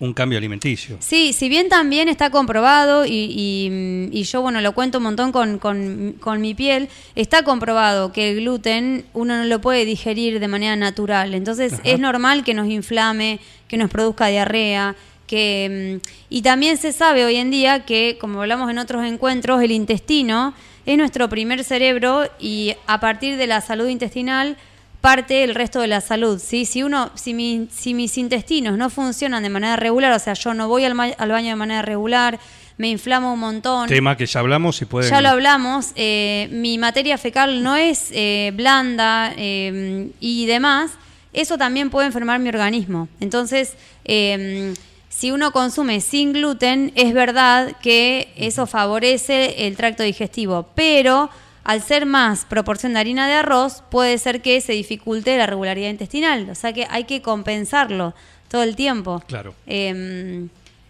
un 0.00 0.14
cambio 0.14 0.38
alimenticio. 0.38 0.96
Sí, 1.00 1.32
si 1.32 1.48
bien 1.48 1.68
también 1.68 2.08
está 2.08 2.30
comprobado, 2.30 3.04
y, 3.04 3.10
y- 3.10 4.08
y 4.12 4.22
yo, 4.22 4.42
bueno, 4.42 4.60
lo 4.60 4.72
cuento 4.72 4.98
un 4.98 5.04
montón 5.04 5.32
con, 5.32 5.58
con- 5.58 6.14
con 6.20 6.40
mi 6.40 6.54
piel, 6.54 6.88
está 7.16 7.42
comprobado 7.42 8.12
que 8.12 8.30
el 8.30 8.36
gluten 8.40 9.04
uno 9.12 9.36
no 9.38 9.44
lo 9.44 9.60
puede 9.60 9.84
digerir 9.84 10.38
de 10.38 10.46
manera 10.48 10.76
natural. 10.76 11.34
Entonces 11.34 11.72
Ajá. 11.72 11.82
es 11.84 11.98
normal 11.98 12.44
que 12.44 12.54
nos 12.54 12.68
inflame, 12.68 13.40
que 13.66 13.76
nos 13.76 13.90
produzca 13.90 14.28
diarrea. 14.28 14.94
Que, 15.26 16.00
mm, 16.00 16.06
y 16.30 16.42
también 16.42 16.76
se 16.78 16.92
sabe 16.92 17.24
hoy 17.24 17.36
en 17.36 17.50
día 17.50 17.84
que, 17.84 18.16
como 18.20 18.40
hablamos 18.40 18.70
en 18.70 18.78
otros 18.78 19.04
encuentros, 19.04 19.60
el 19.62 19.72
intestino 19.72 20.54
es 20.86 20.96
nuestro 20.96 21.28
primer 21.28 21.64
cerebro 21.64 22.30
y 22.40 22.74
a 22.86 22.98
partir 23.00 23.36
de 23.36 23.46
la 23.46 23.60
salud 23.60 23.88
intestinal 23.88 24.56
parte 25.00 25.44
el 25.44 25.54
resto 25.54 25.80
de 25.80 25.86
la 25.86 26.00
salud, 26.00 26.40
¿sí? 26.44 26.64
Si 26.64 26.82
uno, 26.82 27.10
si, 27.14 27.32
mi- 27.34 27.68
si 27.72 27.94
mis 27.94 28.18
intestinos 28.18 28.76
no 28.76 28.90
funcionan 28.90 29.42
de 29.42 29.48
manera 29.50 29.76
regular, 29.76 30.12
o 30.12 30.18
sea, 30.18 30.34
yo 30.34 30.54
no 30.54 30.68
voy 30.68 30.84
al, 30.84 30.94
ma- 30.94 31.14
al 31.18 31.30
baño 31.30 31.50
de 31.50 31.56
manera 31.56 31.82
regular, 31.82 32.38
me 32.78 32.88
inflamo 32.88 33.32
un 33.32 33.40
montón, 33.40 33.88
Tema 33.88 34.16
que 34.16 34.26
ya 34.26 34.40
hablamos 34.40 34.80
y 34.82 34.84
pueden... 34.84 35.10
ya 35.10 35.20
lo 35.20 35.28
hablamos, 35.30 35.92
eh, 35.96 36.48
mi 36.52 36.78
materia 36.78 37.18
fecal 37.18 37.62
no 37.62 37.76
es 37.76 38.08
eh, 38.12 38.52
blanda 38.54 39.32
eh, 39.36 40.10
y 40.20 40.46
demás, 40.46 40.92
eso 41.32 41.58
también 41.58 41.90
puede 41.90 42.06
enfermar 42.06 42.38
mi 42.40 42.48
organismo. 42.48 43.08
Entonces, 43.20 43.74
eh, 44.04 44.74
si 45.08 45.30
uno 45.32 45.50
consume 45.52 46.00
sin 46.00 46.32
gluten, 46.32 46.92
es 46.94 47.12
verdad 47.14 47.72
que 47.82 48.32
eso 48.36 48.66
favorece 48.66 49.66
el 49.66 49.76
tracto 49.76 50.02
digestivo, 50.04 50.68
pero 50.74 51.30
al 51.68 51.82
ser 51.82 52.06
más 52.06 52.46
proporción 52.46 52.94
de 52.94 53.00
harina 53.00 53.28
de 53.28 53.34
arroz, 53.34 53.82
puede 53.90 54.16
ser 54.16 54.40
que 54.40 54.58
se 54.62 54.72
dificulte 54.72 55.36
la 55.36 55.44
regularidad 55.44 55.90
intestinal. 55.90 56.48
O 56.48 56.54
sea 56.54 56.72
que 56.72 56.86
hay 56.88 57.04
que 57.04 57.20
compensarlo 57.20 58.14
todo 58.48 58.62
el 58.62 58.74
tiempo. 58.74 59.22
Claro. 59.26 59.54
Eh, 59.66 60.48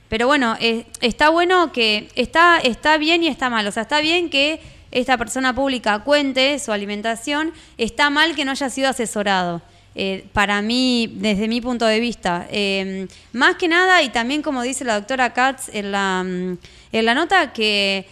pero 0.09 0.29
bueno, 0.29 0.57
eh, 0.61 0.87
está 1.01 1.31
bueno 1.31 1.73
que 1.73 2.09
está, 2.15 2.59
está 2.59 2.97
bien 2.97 3.25
y 3.25 3.27
está 3.27 3.51
mal. 3.51 3.67
O 3.67 3.73
sea, 3.73 3.83
está 3.83 4.01
bien 4.01 4.31
que 4.31 4.61
esta 4.93 5.19
persona 5.19 5.53
pública 5.53 5.99
cuente 6.05 6.57
su 6.61 6.71
alimentación, 6.71 7.53
está 7.77 8.09
mal 8.09 8.37
que 8.37 8.45
no 8.45 8.53
haya 8.53 8.71
sido 8.71 8.89
asesorado. 8.89 9.61
eh, 10.01 10.27
para 10.33 10.63
mí, 10.63 11.13
desde 11.17 11.49
mi 11.49 11.61
punto 11.61 11.85
de 11.85 11.99
vista. 11.99 12.47
Eh, 12.53 13.09
más 13.33 13.57
que 13.57 13.67
nada, 13.67 14.01
y 14.03 14.11
también 14.11 14.43
como 14.43 14.63
dice 14.63 14.85
la 14.85 14.95
doctora 14.95 15.33
Katz 15.33 15.71
en 15.73 15.91
la, 15.91 16.23
mm, 16.25 16.59
en 16.93 17.05
la 17.05 17.15
nota, 17.15 17.53
que 17.53 18.07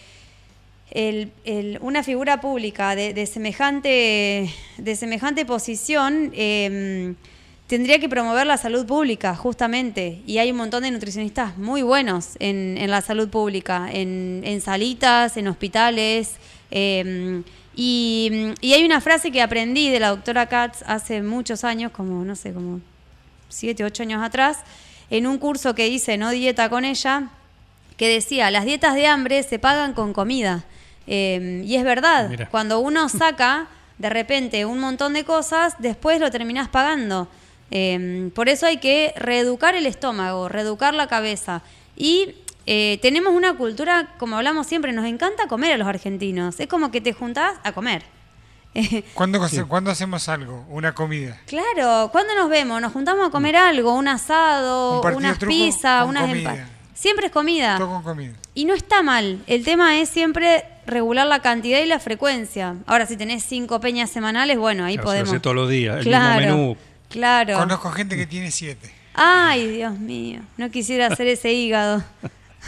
el- 0.91 1.79
una 1.81 2.03
figura 2.03 2.39
pública 2.41 2.95
de, 2.95 3.25
semejante, 3.25 4.49
de 4.77 4.95
semejante 4.95 5.45
posición 5.45 6.31
eh, 6.33 7.13
tendría 7.67 7.99
que 7.99 8.07
promover 8.07 8.47
la 8.47 8.57
salud 8.57 8.85
pública, 8.85 9.35
justamente. 9.35 10.21
Y 10.25 10.37
hay 10.37 10.51
un 10.51 10.57
montón 10.57 10.83
de 10.83 10.91
nutricionistas 10.91 11.57
muy 11.57 11.81
buenos 11.81 12.37
en, 12.39 12.77
la 12.89 13.01
salud 13.01 13.27
pública, 13.29 13.89
en, 13.91 14.61
salitas, 14.61 15.37
en 15.37 15.47
hospitales. 15.47 16.35
eh, 16.71 17.43
y, 17.79 18.53
y 18.59 18.73
hay 18.73 18.83
una 18.83 19.01
frase 19.01 19.31
que 19.31 19.39
aprendí 19.39 19.89
de 19.89 19.99
la 19.99 20.09
doctora 20.09 20.47
Katz 20.47 20.81
hace 20.87 21.21
muchos 21.21 21.63
años, 21.63 21.91
como, 21.91 22.25
no 22.25 22.35
sé, 22.35 22.51
como 22.51 22.81
siete, 23.49 23.83
ocho 23.83 24.01
años 24.01 24.23
atrás, 24.23 24.57
en 25.11 25.27
un 25.27 25.37
curso 25.37 25.75
que 25.75 25.87
hice, 25.87 26.17
no 26.17 26.31
dieta 26.31 26.69
con 26.69 26.85
ella, 26.85 27.29
que 27.95 28.07
decía, 28.07 28.49
las 28.49 28.65
dietas 28.65 28.95
de 28.95 29.05
hambre 29.05 29.43
se 29.43 29.59
pagan 29.59 29.93
con 29.93 30.11
comida. 30.13 30.65
Eh, 31.07 31.63
y 31.65 31.75
es 31.75 31.83
verdad, 31.83 32.29
Mira. 32.29 32.49
cuando 32.49 32.79
uno 32.79 33.09
saca 33.09 33.67
de 33.97 34.09
repente 34.09 34.65
un 34.65 34.79
montón 34.79 35.13
de 35.13 35.23
cosas, 35.23 35.75
después 35.79 36.19
lo 36.19 36.29
terminás 36.29 36.67
pagando. 36.67 37.27
Eh, 37.71 38.29
por 38.35 38.49
eso 38.49 38.65
hay 38.65 38.77
que 38.77 39.13
reeducar 39.17 39.75
el 39.75 39.85
estómago, 39.85 40.49
reeducar 40.49 40.93
la 40.93 41.07
cabeza. 41.07 41.61
Y 41.95 42.35
eh, 42.65 42.99
tenemos 43.01 43.33
una 43.33 43.55
cultura, 43.55 44.09
como 44.17 44.37
hablamos 44.37 44.67
siempre, 44.67 44.93
nos 44.93 45.05
encanta 45.05 45.47
comer 45.47 45.73
a 45.73 45.77
los 45.77 45.87
argentinos. 45.87 46.59
Es 46.59 46.67
como 46.67 46.91
que 46.91 47.01
te 47.01 47.13
juntás 47.13 47.55
a 47.63 47.71
comer. 47.71 48.03
¿Cuándo, 49.13 49.39
cuándo 49.67 49.89
hacemos 49.89 50.29
algo? 50.29 50.65
Una 50.69 50.93
comida. 50.93 51.39
Claro, 51.47 52.09
¿cuándo 52.11 52.35
nos 52.35 52.49
vemos? 52.49 52.79
Nos 52.81 52.93
juntamos 52.93 53.27
a 53.27 53.31
comer 53.31 53.55
algo, 53.55 53.93
un 53.93 54.07
asado, 54.07 55.01
Un 55.01 55.15
unas 55.15 55.39
pizzas, 55.39 56.05
unas. 56.07 56.29
Siempre 56.93 57.27
es 57.27 57.31
comida. 57.31 57.77
Todo 57.77 57.89
con 57.89 58.03
comida. 58.03 58.33
Y 58.53 58.65
no 58.65 58.73
está 58.73 59.01
mal. 59.03 59.41
El 59.47 59.63
tema 59.63 59.99
es 59.99 60.09
siempre 60.09 60.63
regular 60.87 61.27
la 61.27 61.41
cantidad 61.41 61.79
y 61.79 61.85
la 61.85 61.99
frecuencia. 61.99 62.75
Ahora, 62.87 63.05
si 63.05 63.15
tenés 63.17 63.43
cinco 63.43 63.79
peñas 63.79 64.09
semanales, 64.09 64.57
bueno, 64.57 64.85
ahí 64.85 64.95
Claro, 64.95 65.03
se 65.03 65.11
podemos. 65.11 65.29
hace 65.29 65.39
todos 65.39 65.55
los 65.55 65.69
días, 65.69 65.97
el 65.97 66.03
claro, 66.03 66.41
mismo 66.41 66.57
menú. 66.57 66.77
Claro. 67.09 67.57
Conozco 67.57 67.91
gente 67.91 68.15
que 68.17 68.25
tiene 68.25 68.51
siete. 68.51 68.91
Ay, 69.13 69.67
Dios 69.67 69.97
mío. 69.97 70.41
No 70.57 70.69
quisiera 70.71 71.07
hacer 71.07 71.27
ese 71.27 71.51
hígado. 71.53 72.03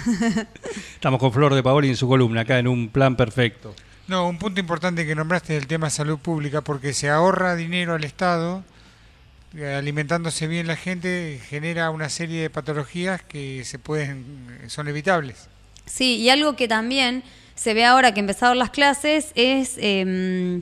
Estamos 0.94 1.20
con 1.20 1.32
Flor 1.32 1.54
de 1.54 1.64
Paoli 1.64 1.90
en 1.90 1.96
su 1.96 2.08
columna, 2.08 2.42
acá 2.42 2.60
en 2.60 2.68
un 2.68 2.90
plan 2.90 3.16
perfecto. 3.16 3.76
No, 4.08 4.28
un 4.28 4.38
punto 4.40 4.60
importante 4.60 5.06
que 5.06 5.14
nombraste 5.16 5.56
es 5.56 5.62
el 5.62 5.68
tema 5.68 5.90
salud 5.90 6.18
pública, 6.18 6.62
porque 6.62 6.94
se 6.94 7.10
ahorra 7.10 7.56
dinero 7.56 7.94
al 7.94 8.04
Estado, 8.04 8.64
eh, 9.56 9.76
alimentándose 9.76 10.48
bien 10.48 10.66
la 10.68 10.76
gente, 10.76 11.40
genera 11.48 11.92
una 11.92 12.10
serie 12.10 12.42
de 12.42 12.50
patologías 12.50 13.22
que 13.22 13.64
se 13.66 13.78
pueden, 13.78 14.48
son 14.68 14.88
evitables. 14.88 15.48
Sí, 15.86 16.16
y 16.18 16.30
algo 16.30 16.56
que 16.56 16.68
también 16.68 17.24
se 17.60 17.74
ve 17.74 17.84
ahora 17.84 18.13
que 18.13 18.22
empezaron 18.22 18.58
las 18.58 18.70
clases 18.70 19.34
es 19.36 19.74
em, 19.80 20.62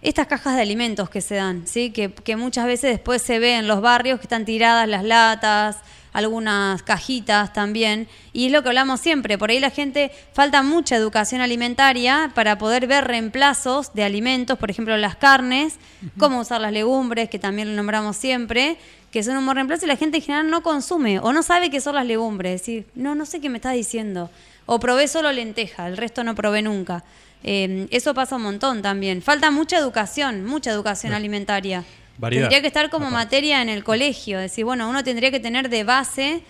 estas 0.00 0.26
cajas 0.28 0.56
de 0.56 0.62
alimentos 0.62 1.10
que 1.10 1.20
se 1.20 1.34
dan, 1.34 1.66
¿sí? 1.66 1.90
Que, 1.90 2.10
que 2.10 2.36
muchas 2.36 2.64
veces 2.64 2.90
después 2.90 3.20
se 3.20 3.38
ve 3.38 3.56
en 3.56 3.68
los 3.68 3.82
barrios 3.82 4.18
que 4.18 4.24
están 4.24 4.46
tiradas 4.46 4.88
las 4.88 5.04
latas, 5.04 5.76
algunas 6.14 6.82
cajitas 6.82 7.52
también. 7.52 8.08
Y 8.32 8.46
es 8.46 8.52
lo 8.52 8.62
que 8.62 8.70
hablamos 8.70 8.98
siempre, 9.00 9.36
por 9.36 9.50
ahí 9.50 9.60
la 9.60 9.68
gente 9.68 10.10
falta 10.32 10.62
mucha 10.62 10.96
educación 10.96 11.42
alimentaria 11.42 12.32
para 12.34 12.56
poder 12.56 12.86
ver 12.86 13.04
reemplazos 13.04 13.92
de 13.92 14.04
alimentos, 14.04 14.56
por 14.56 14.70
ejemplo 14.70 14.96
las 14.96 15.16
carnes, 15.16 15.74
cómo 16.18 16.40
usar 16.40 16.62
las 16.62 16.72
legumbres, 16.72 17.28
que 17.28 17.38
también 17.38 17.68
lo 17.68 17.76
nombramos 17.76 18.16
siempre, 18.16 18.78
que 19.10 19.22
son 19.22 19.36
un 19.36 19.44
buen 19.44 19.56
reemplazo 19.56 19.84
y 19.84 19.88
la 19.88 19.96
gente 19.96 20.16
en 20.16 20.22
general 20.22 20.48
no 20.48 20.62
consume 20.62 21.18
o 21.18 21.34
no 21.34 21.42
sabe 21.42 21.68
qué 21.68 21.82
son 21.82 21.94
las 21.96 22.06
legumbres. 22.06 22.54
Es 22.54 22.60
decir, 22.62 22.86
no, 22.94 23.14
no 23.14 23.26
sé 23.26 23.38
qué 23.42 23.50
me 23.50 23.58
estás 23.58 23.74
diciendo. 23.74 24.30
O 24.70 24.78
probé 24.78 25.08
solo 25.08 25.32
lenteja, 25.32 25.88
el 25.88 25.96
resto 25.96 26.22
no 26.22 26.34
probé 26.34 26.60
nunca. 26.60 27.02
Eh, 27.42 27.86
eso 27.90 28.12
pasa 28.12 28.36
un 28.36 28.42
montón 28.42 28.82
también. 28.82 29.22
Falta 29.22 29.50
mucha 29.50 29.78
educación, 29.78 30.44
mucha 30.44 30.70
educación 30.70 31.14
alimentaria. 31.14 31.84
Variedad. 32.18 32.44
Tendría 32.44 32.60
que 32.60 32.66
estar 32.66 32.90
como 32.90 33.10
materia 33.10 33.62
en 33.62 33.70
el 33.70 33.82
colegio. 33.82 34.38
Decir, 34.38 34.66
bueno, 34.66 34.86
uno 34.90 35.02
tendría 35.02 35.30
que 35.30 35.40
tener 35.40 35.70
de 35.70 35.84
base 35.84 36.42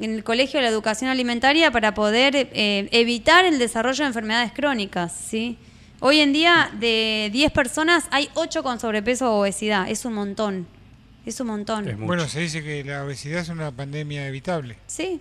en 0.00 0.14
el 0.14 0.24
colegio 0.24 0.62
la 0.62 0.68
educación 0.68 1.10
alimentaria 1.10 1.70
para 1.70 1.92
poder 1.92 2.34
eh, 2.36 2.88
evitar 2.90 3.44
el 3.44 3.58
desarrollo 3.58 4.04
de 4.04 4.08
enfermedades 4.08 4.52
crónicas, 4.52 5.12
¿sí? 5.12 5.58
Hoy 6.00 6.20
en 6.20 6.32
día, 6.32 6.70
de 6.80 7.28
10 7.32 7.52
personas, 7.52 8.04
hay 8.10 8.30
8 8.32 8.62
con 8.62 8.80
sobrepeso 8.80 9.30
o 9.30 9.40
obesidad. 9.40 9.90
Es 9.90 10.06
un 10.06 10.14
montón. 10.14 10.66
Es 11.26 11.38
un 11.38 11.48
montón. 11.48 11.86
Es. 11.86 11.98
Bueno, 11.98 12.26
se 12.28 12.40
dice 12.40 12.62
que 12.62 12.82
la 12.82 13.04
obesidad 13.04 13.40
es 13.40 13.50
una 13.50 13.70
pandemia 13.72 14.26
evitable. 14.26 14.78
Sí. 14.86 15.20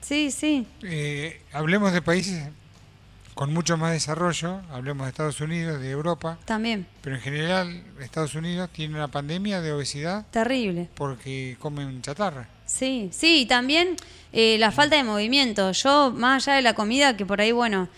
Sí, 0.00 0.30
sí. 0.30 0.66
Eh, 0.82 1.40
hablemos 1.52 1.92
de 1.92 2.02
países 2.02 2.42
con 3.34 3.52
mucho 3.54 3.76
más 3.76 3.92
desarrollo, 3.92 4.60
hablemos 4.70 5.06
de 5.06 5.10
Estados 5.10 5.40
Unidos, 5.40 5.80
de 5.80 5.90
Europa, 5.90 6.36
También. 6.44 6.86
pero 7.00 7.16
en 7.16 7.22
general 7.22 7.82
Estados 8.00 8.34
Unidos 8.34 8.68
tiene 8.72 8.94
una 8.96 9.08
pandemia 9.08 9.60
de 9.62 9.72
obesidad 9.72 10.26
Terrible. 10.30 10.88
porque 10.94 11.56
comen 11.58 12.02
chatarra. 12.02 12.48
Sí, 12.66 13.08
sí, 13.12 13.42
y 13.42 13.46
también 13.46 13.96
eh, 14.32 14.56
la 14.58 14.70
falta 14.72 14.96
de 14.96 15.04
movimiento. 15.04 15.72
Yo, 15.72 16.12
más 16.14 16.46
allá 16.48 16.56
de 16.56 16.62
la 16.62 16.74
comida, 16.74 17.16
que 17.16 17.24
por 17.24 17.40
ahí, 17.40 17.52
bueno, 17.52 17.88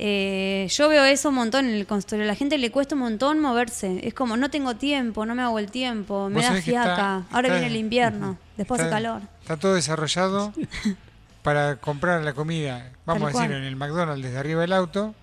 eh, 0.00 0.66
yo 0.70 0.88
veo 0.88 1.04
eso 1.04 1.28
un 1.30 1.36
montón 1.36 1.66
en 1.66 1.74
el 1.74 1.86
consultorio. 1.86 2.24
A 2.24 2.28
la 2.28 2.34
gente 2.34 2.58
le 2.58 2.70
cuesta 2.70 2.94
un 2.94 3.00
montón 3.02 3.40
moverse. 3.40 4.00
Es 4.06 4.14
como, 4.14 4.36
no 4.36 4.50
tengo 4.50 4.76
tiempo, 4.76 5.24
no 5.26 5.34
me 5.34 5.42
hago 5.42 5.58
el 5.58 5.70
tiempo, 5.70 6.28
me 6.30 6.42
da 6.42 6.54
fiaca. 6.54 6.90
está- 6.90 7.14
Ahora 7.30 7.48
está- 7.48 7.60
viene 7.60 7.66
el 7.66 7.76
invierno, 7.76 8.38
después 8.56 8.80
hace 8.80 8.88
Está- 8.88 8.96
calor. 8.96 9.22
Está 9.42 9.56
todo 9.56 9.74
desarrollado 9.74 10.52
para 11.42 11.76
comprar 11.76 12.22
la 12.22 12.32
comida, 12.32 12.90
vamos 13.06 13.22
Tal 13.22 13.28
a 13.30 13.32
decir, 13.32 13.48
cual. 13.50 13.62
en 13.62 13.64
el 13.66 13.76
McDonald's 13.76 14.22
desde 14.22 14.38
arriba 14.38 14.60
del 14.62 14.72
auto. 14.72 15.14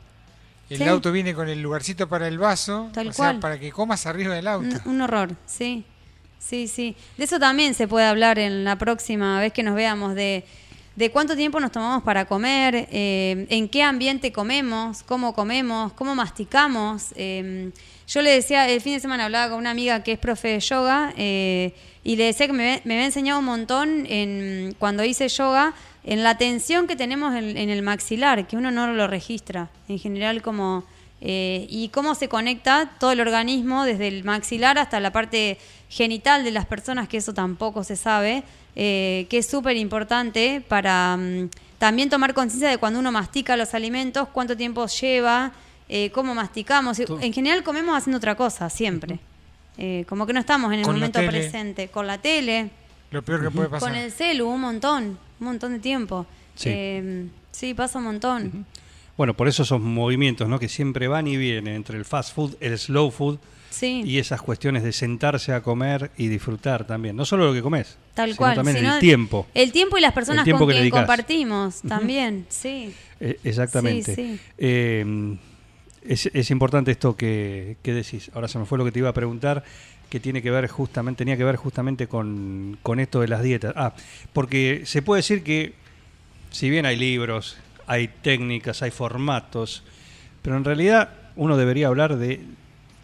El 0.70 0.78
Sí. 0.80 0.84
auto 0.86 1.12
viene 1.12 1.36
con 1.36 1.48
el 1.48 1.62
lugarcito 1.62 2.10
para 2.10 2.28
el 2.28 2.40
vaso, 2.40 2.90
Tal 2.94 3.10
o 3.10 3.14
sea, 3.14 3.40
para 3.40 3.60
que 3.60 3.72
comas 3.72 4.06
arriba 4.08 4.34
del 4.34 4.48
auto. 4.48 4.68
Un, 4.86 4.96
un 4.96 5.02
horror, 5.02 5.36
sí. 5.46 5.84
Sí, 6.40 6.68
sí. 6.68 6.96
De 7.18 7.26
eso 7.26 7.40
también 7.40 7.74
se 7.76 7.88
puede 7.88 8.06
hablar 8.06 8.40
en 8.40 8.64
la 8.64 8.76
próxima 8.78 9.40
vez 9.40 9.52
que 9.54 9.62
nos 9.64 9.76
veamos, 9.76 10.16
de, 10.16 10.44
de 10.96 11.12
cuánto 11.12 11.36
tiempo 11.36 11.60
nos 11.60 11.72
tomamos 11.72 12.02
para 12.04 12.26
comer, 12.26 12.88
eh, 12.92 13.46
en 13.50 13.68
qué 13.70 13.84
ambiente 13.84 14.32
comemos, 14.32 15.04
cómo 15.04 15.34
comemos, 15.34 15.94
cómo 15.94 16.16
masticamos. 16.16 17.14
Eh, 17.16 17.72
yo 18.08 18.22
le 18.22 18.32
decía, 18.32 18.68
el 18.70 18.82
fin 18.82 18.94
de 18.94 19.00
semana 19.00 19.26
hablaba 19.26 19.50
con 19.50 19.60
una 19.60 19.72
amiga 19.72 20.02
que 20.04 20.14
es 20.14 20.20
profe 20.20 20.50
de 20.50 20.60
yoga 20.60 21.14
eh, 21.18 21.74
y 22.04 22.16
le 22.16 22.26
decía 22.26 22.46
que 22.48 22.54
me, 22.54 22.82
me 22.86 22.94
había 22.96 23.06
enseñado 23.06 23.40
un 23.40 23.46
montón 23.46 24.06
en, 24.08 24.76
cuando 24.78 25.04
hice 25.04 25.28
yoga 25.28 25.74
en 26.06 26.24
la 26.24 26.38
tensión 26.38 26.88
que 26.88 26.96
tenemos 26.96 27.36
en, 27.36 27.58
en 27.58 27.70
el 27.70 27.82
maxilar, 27.82 28.48
que 28.48 28.56
uno 28.56 28.72
no 28.72 28.88
lo 28.88 29.08
registra. 29.08 29.70
En 29.90 30.00
general 30.00 30.42
como... 30.42 30.84
Eh, 31.22 31.66
y 31.70 31.90
cómo 31.90 32.14
se 32.14 32.28
conecta 32.28 32.92
todo 33.00 33.12
el 33.12 33.20
organismo 33.20 33.84
desde 33.86 34.08
el 34.10 34.24
maxilar 34.26 34.78
hasta 34.78 35.00
la 35.00 35.12
parte 35.12 35.58
genital 35.90 36.44
de 36.44 36.52
las 36.52 36.66
personas, 36.66 37.08
que 37.08 37.18
eso 37.18 37.34
tampoco 37.34 37.84
se 37.84 37.96
sabe, 37.96 38.44
eh, 38.76 39.26
que 39.30 39.40
es 39.40 39.48
súper 39.48 39.78
importante 39.78 40.62
para 40.68 41.18
mm, 41.18 41.50
también 41.80 42.10
tomar 42.10 42.34
conciencia 42.34 42.70
de 42.70 42.78
cuando 42.78 43.00
uno 43.00 43.12
mastica 43.12 43.56
los 43.58 43.74
alimentos, 43.74 44.28
cuánto 44.34 44.56
tiempo 44.58 44.86
lleva, 44.88 45.54
eh, 45.88 46.12
cómo 46.12 46.36
masticamos. 46.36 47.00
En 47.00 47.34
general 47.34 47.64
comemos 47.64 47.98
haciendo 47.98 48.18
otra 48.18 48.36
cosa, 48.36 48.70
siempre. 48.70 49.18
Eh, 49.78 50.06
como 50.08 50.28
que 50.28 50.34
no 50.34 50.40
estamos 50.40 50.72
en 50.74 50.80
el 50.80 50.86
Con 50.86 50.96
momento 50.96 51.20
presente. 51.26 51.88
Con 51.88 52.08
la 52.08 52.18
tele, 52.18 52.70
Lo 53.12 53.24
peor 53.24 53.42
que 53.42 53.52
puede 53.52 53.70
pasar. 53.70 53.90
con 53.90 53.98
el 53.98 54.12
celu, 54.12 54.48
un 54.48 54.62
montón, 54.62 55.18
un 55.40 55.48
montón 55.48 55.74
de 55.74 55.80
tiempo. 55.80 56.26
Sí. 56.56 56.70
Eh, 56.72 57.28
sí, 57.52 57.74
pasa 57.74 58.00
un 58.00 58.06
montón. 58.06 58.66
Bueno, 59.18 59.34
por 59.34 59.48
eso 59.48 59.64
esos 59.64 59.80
movimientos, 59.80 60.48
¿no? 60.50 60.60
Que 60.60 60.68
siempre 60.68 61.08
van 61.08 61.28
y 61.28 61.38
vienen 61.38 61.76
entre 61.76 61.98
el 61.98 62.06
fast 62.06 62.34
food, 62.36 62.56
el 62.60 62.78
slow 62.78 63.12
food 63.12 63.38
Sí. 63.70 64.04
y 64.06 64.20
esas 64.20 64.42
cuestiones 64.42 64.84
de 64.84 64.94
sentarse 64.94 65.52
a 65.54 65.62
comer 65.62 66.12
y 66.18 66.28
disfrutar 66.30 66.86
también. 66.88 67.16
No 67.18 67.26
solo 67.26 67.46
lo 67.48 67.54
que 67.54 67.62
comes, 67.62 67.98
Tal 68.14 68.30
sino 68.30 68.38
cual. 68.38 68.56
también 68.56 68.78
sino 68.78 68.94
el 68.94 69.00
tiempo. 69.02 69.48
El 69.54 69.72
tiempo 69.74 69.98
y 69.98 70.02
las 70.02 70.14
personas 70.14 70.48
con 70.48 70.68
que 70.70 70.76
quien 70.76 70.90
compartimos 70.90 71.82
también, 71.82 72.46
sí. 72.50 72.94
Eh, 73.20 73.38
exactamente. 73.44 74.16
Sí, 74.16 74.22
sí. 74.36 74.40
Eh, 74.58 75.38
es, 76.04 76.28
es 76.34 76.52
importante 76.52 76.92
esto 76.92 77.16
que, 77.18 77.78
que 77.82 77.94
decís. 77.94 78.30
Ahora 78.34 78.48
se 78.48 78.60
me 78.60 78.66
fue 78.66 78.78
lo 78.78 78.86
que 78.86 78.92
te 78.92 79.00
iba 79.00 79.10
a 79.10 79.14
preguntar, 79.14 79.64
que 80.10 80.20
tiene 80.20 80.42
que 80.42 80.52
ver 80.52 80.68
justamente, 80.68 81.20
tenía 81.20 81.38
que 81.38 81.44
ver 81.44 81.56
justamente 81.56 82.08
con, 82.08 82.78
con 82.84 83.00
esto 83.00 83.22
de 83.22 83.28
las 83.28 83.42
dietas. 83.44 83.74
Ah, 83.76 83.94
porque 84.34 84.84
se 84.86 85.02
puede 85.02 85.20
decir 85.20 85.44
que, 85.44 85.74
si 86.52 86.70
bien 86.70 86.86
hay 86.86 86.96
libros, 86.96 87.58
hay 87.88 88.08
técnicas, 88.08 88.82
hay 88.82 88.92
formatos, 88.92 89.84
pero 90.42 90.58
en 90.58 90.64
realidad 90.64 91.10
uno 91.36 91.58
debería 91.58 91.88
hablar 91.88 92.18
de 92.18 92.42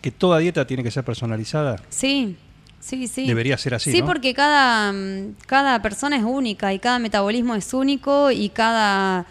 que 0.02 0.12
toda 0.12 0.40
dieta 0.40 0.66
tiene 0.66 0.84
que 0.84 0.92
ser 0.92 1.04
personalizada. 1.04 1.82
Sí, 1.90 2.38
sí, 2.80 3.08
sí. 3.08 3.28
Debería 3.28 3.58
ser 3.58 3.76
así, 3.76 3.92
Sí, 3.92 4.00
¿no? 4.02 4.06
porque 4.08 4.34
cada, 4.34 4.94
cada 5.46 5.82
persona 5.82 6.18
es 6.18 6.24
única 6.24 6.74
y 6.74 6.80
cada 6.80 7.00
metabolismo 7.00 7.56
es 7.56 7.74
único 7.74 8.32
y 8.32 8.50
cada, 8.50 9.26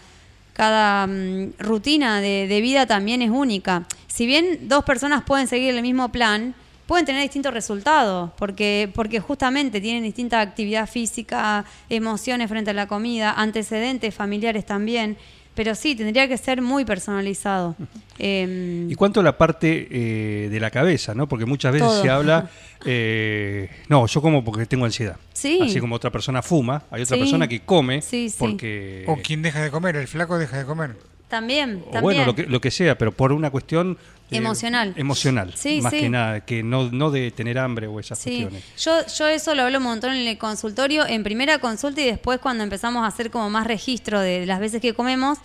cada 0.53 1.07
mm, 1.07 1.53
rutina 1.59 2.21
de, 2.21 2.47
de 2.47 2.61
vida 2.61 2.85
también 2.85 3.21
es 3.21 3.29
única. 3.29 3.85
Si 4.07 4.25
bien 4.25 4.67
dos 4.67 4.83
personas 4.83 5.23
pueden 5.23 5.47
seguir 5.47 5.73
el 5.75 5.81
mismo 5.81 6.09
plan, 6.11 6.53
pueden 6.91 7.05
tener 7.05 7.21
distintos 7.21 7.53
resultados, 7.53 8.31
porque, 8.37 8.91
porque 8.93 9.21
justamente 9.21 9.79
tienen 9.79 10.03
distinta 10.03 10.41
actividad 10.41 10.89
física, 10.89 11.63
emociones 11.87 12.49
frente 12.49 12.71
a 12.71 12.73
la 12.73 12.85
comida, 12.85 13.31
antecedentes 13.31 14.13
familiares 14.13 14.65
también. 14.65 15.15
Pero 15.55 15.73
sí, 15.73 15.95
tendría 15.95 16.27
que 16.27 16.37
ser 16.37 16.61
muy 16.61 16.83
personalizado. 16.83 17.77
Em, 18.19 18.91
¿Y 18.91 18.95
cuánto 18.95 19.23
la 19.23 19.37
parte 19.37 19.87
eh, 19.89 20.49
de 20.49 20.59
la 20.59 20.69
cabeza, 20.69 21.15
no? 21.15 21.27
Porque 21.29 21.45
muchas 21.45 21.71
veces 21.71 21.87
Todo. 21.87 22.01
se 22.01 22.09
habla, 22.09 22.49
eh, 22.85 23.69
no, 23.87 24.05
yo 24.05 24.21
como 24.21 24.43
porque 24.43 24.65
tengo 24.65 24.83
ansiedad. 24.83 25.15
Sí. 25.31 25.59
Así 25.63 25.79
como 25.79 25.95
otra 25.95 26.11
persona 26.11 26.41
fuma, 26.41 26.83
hay 26.91 27.03
otra 27.03 27.15
Sí. 27.15 27.21
persona 27.21 27.47
que 27.47 27.61
come 27.61 28.01
Sí, 28.01 28.29
sí. 28.29 28.35
porque... 28.37 29.05
O 29.07 29.15
quien 29.15 29.41
deja 29.41 29.61
de 29.63 29.71
comer, 29.71 29.95
el 29.95 30.09
flaco 30.09 30.37
deja 30.37 30.57
de 30.57 30.65
comer. 30.65 30.97
También, 31.31 31.77
o 31.87 31.91
también. 31.91 32.01
bueno, 32.03 32.25
lo 32.27 32.35
que, 32.35 32.43
lo 32.45 32.61
que 32.61 32.69
sea, 32.69 32.95
pero 32.97 33.11
por 33.11 33.31
una 33.33 33.49
cuestión... 33.49 33.97
eh, 34.29 34.37
Emocional. 34.37 34.93
Emocional, 34.95 35.53
Sí, 35.55 35.81
más 35.81 35.91
sí. 35.91 36.01
que 36.01 36.09
nada, 36.09 36.41
que 36.45 36.61
no, 36.61 36.91
no 36.91 37.09
de 37.09 37.31
tener 37.31 37.57
hambre 37.57 37.87
o 37.87 37.99
esas 37.99 38.19
Sí, 38.19 38.41
cuestiones. 38.47 38.63
yo, 38.79 38.91
yo 39.17 39.27
eso 39.27 39.55
lo 39.55 39.63
hablo 39.63 39.79
un 39.79 39.85
montón 39.85 40.13
en 40.13 40.27
el 40.27 40.37
consultorio, 40.37 41.07
en 41.07 41.23
primera 41.23 41.57
consulta 41.57 42.01
y 42.01 42.05
después 42.05 42.37
cuando 42.39 42.63
empezamos 42.63 43.03
a 43.03 43.07
hacer 43.07 43.31
como 43.31 43.49
más 43.49 43.65
registro 43.65 44.19
de 44.19 44.45
las 44.45 44.59
veces 44.59 44.79
que 44.81 44.93
comemos, 44.93 45.39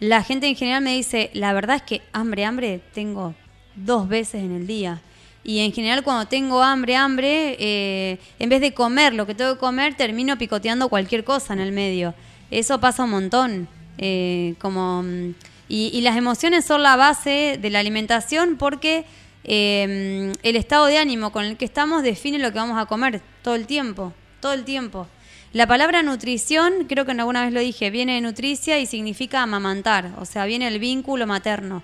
la 0.00 0.22
gente 0.22 0.46
en 0.48 0.56
general 0.56 0.82
me 0.82 0.94
dice, 0.94 1.30
la 1.34 1.52
verdad 1.52 1.76
es 1.76 1.82
que 1.82 2.00
hambre, 2.12 2.44
hambre 2.46 2.80
tengo 2.94 3.34
dos 3.76 4.08
veces 4.08 4.42
en 4.42 4.52
el 4.56 4.66
día. 4.66 5.00
Y 5.46 5.58
en 5.58 5.72
general 5.72 6.02
cuando 6.02 6.26
tengo 6.26 6.62
hambre, 6.62 6.96
hambre, 6.96 7.56
eh, 7.60 8.18
en 8.38 8.48
vez 8.48 8.62
de 8.62 8.72
comer 8.72 9.12
lo 9.12 9.26
que 9.26 9.34
tengo 9.34 9.52
que 9.54 9.60
comer, 9.60 9.94
termino 9.94 10.38
picoteando 10.38 10.88
cualquier 10.88 11.22
cosa 11.22 11.52
en 11.52 11.60
el 11.60 11.70
medio. 11.70 12.14
Eso 12.50 12.80
pasa 12.80 13.04
un 13.04 13.10
montón. 13.10 13.68
Eh, 13.98 14.54
como, 14.58 15.02
mm, 15.02 15.34
y, 15.68 16.00
las 16.02 16.16
emociones 16.16 16.64
son 16.64 16.82
la 16.82 16.96
base 16.96 17.58
de 17.60 17.70
la 17.70 17.80
alimentación 17.80 18.56
porque 18.56 19.04
eh, 19.44 20.32
el 20.42 20.56
estado 20.56 20.86
de 20.86 20.98
ánimo 20.98 21.32
con 21.32 21.44
el 21.44 21.56
que 21.56 21.64
estamos 21.64 22.02
define 22.02 22.38
lo 22.38 22.52
que 22.52 22.58
vamos 22.58 22.78
a 22.78 22.86
comer 22.86 23.20
todo 23.42 23.54
el 23.54 23.66
tiempo, 23.66 24.12
todo 24.40 24.52
el 24.52 24.64
tiempo. 24.64 25.06
La 25.52 25.66
palabra 25.66 26.02
nutrición, 26.02 26.86
creo 26.88 27.04
que 27.04 27.12
alguna 27.12 27.44
vez 27.44 27.52
lo 27.52 27.60
dije, 27.60 27.90
viene 27.90 28.14
de 28.14 28.20
nutricia 28.20 28.78
y 28.80 28.86
significa 28.86 29.42
amamantar, 29.42 30.12
o 30.18 30.24
sea, 30.24 30.46
viene 30.46 30.66
el 30.66 30.80
vínculo 30.80 31.26
materno. 31.26 31.82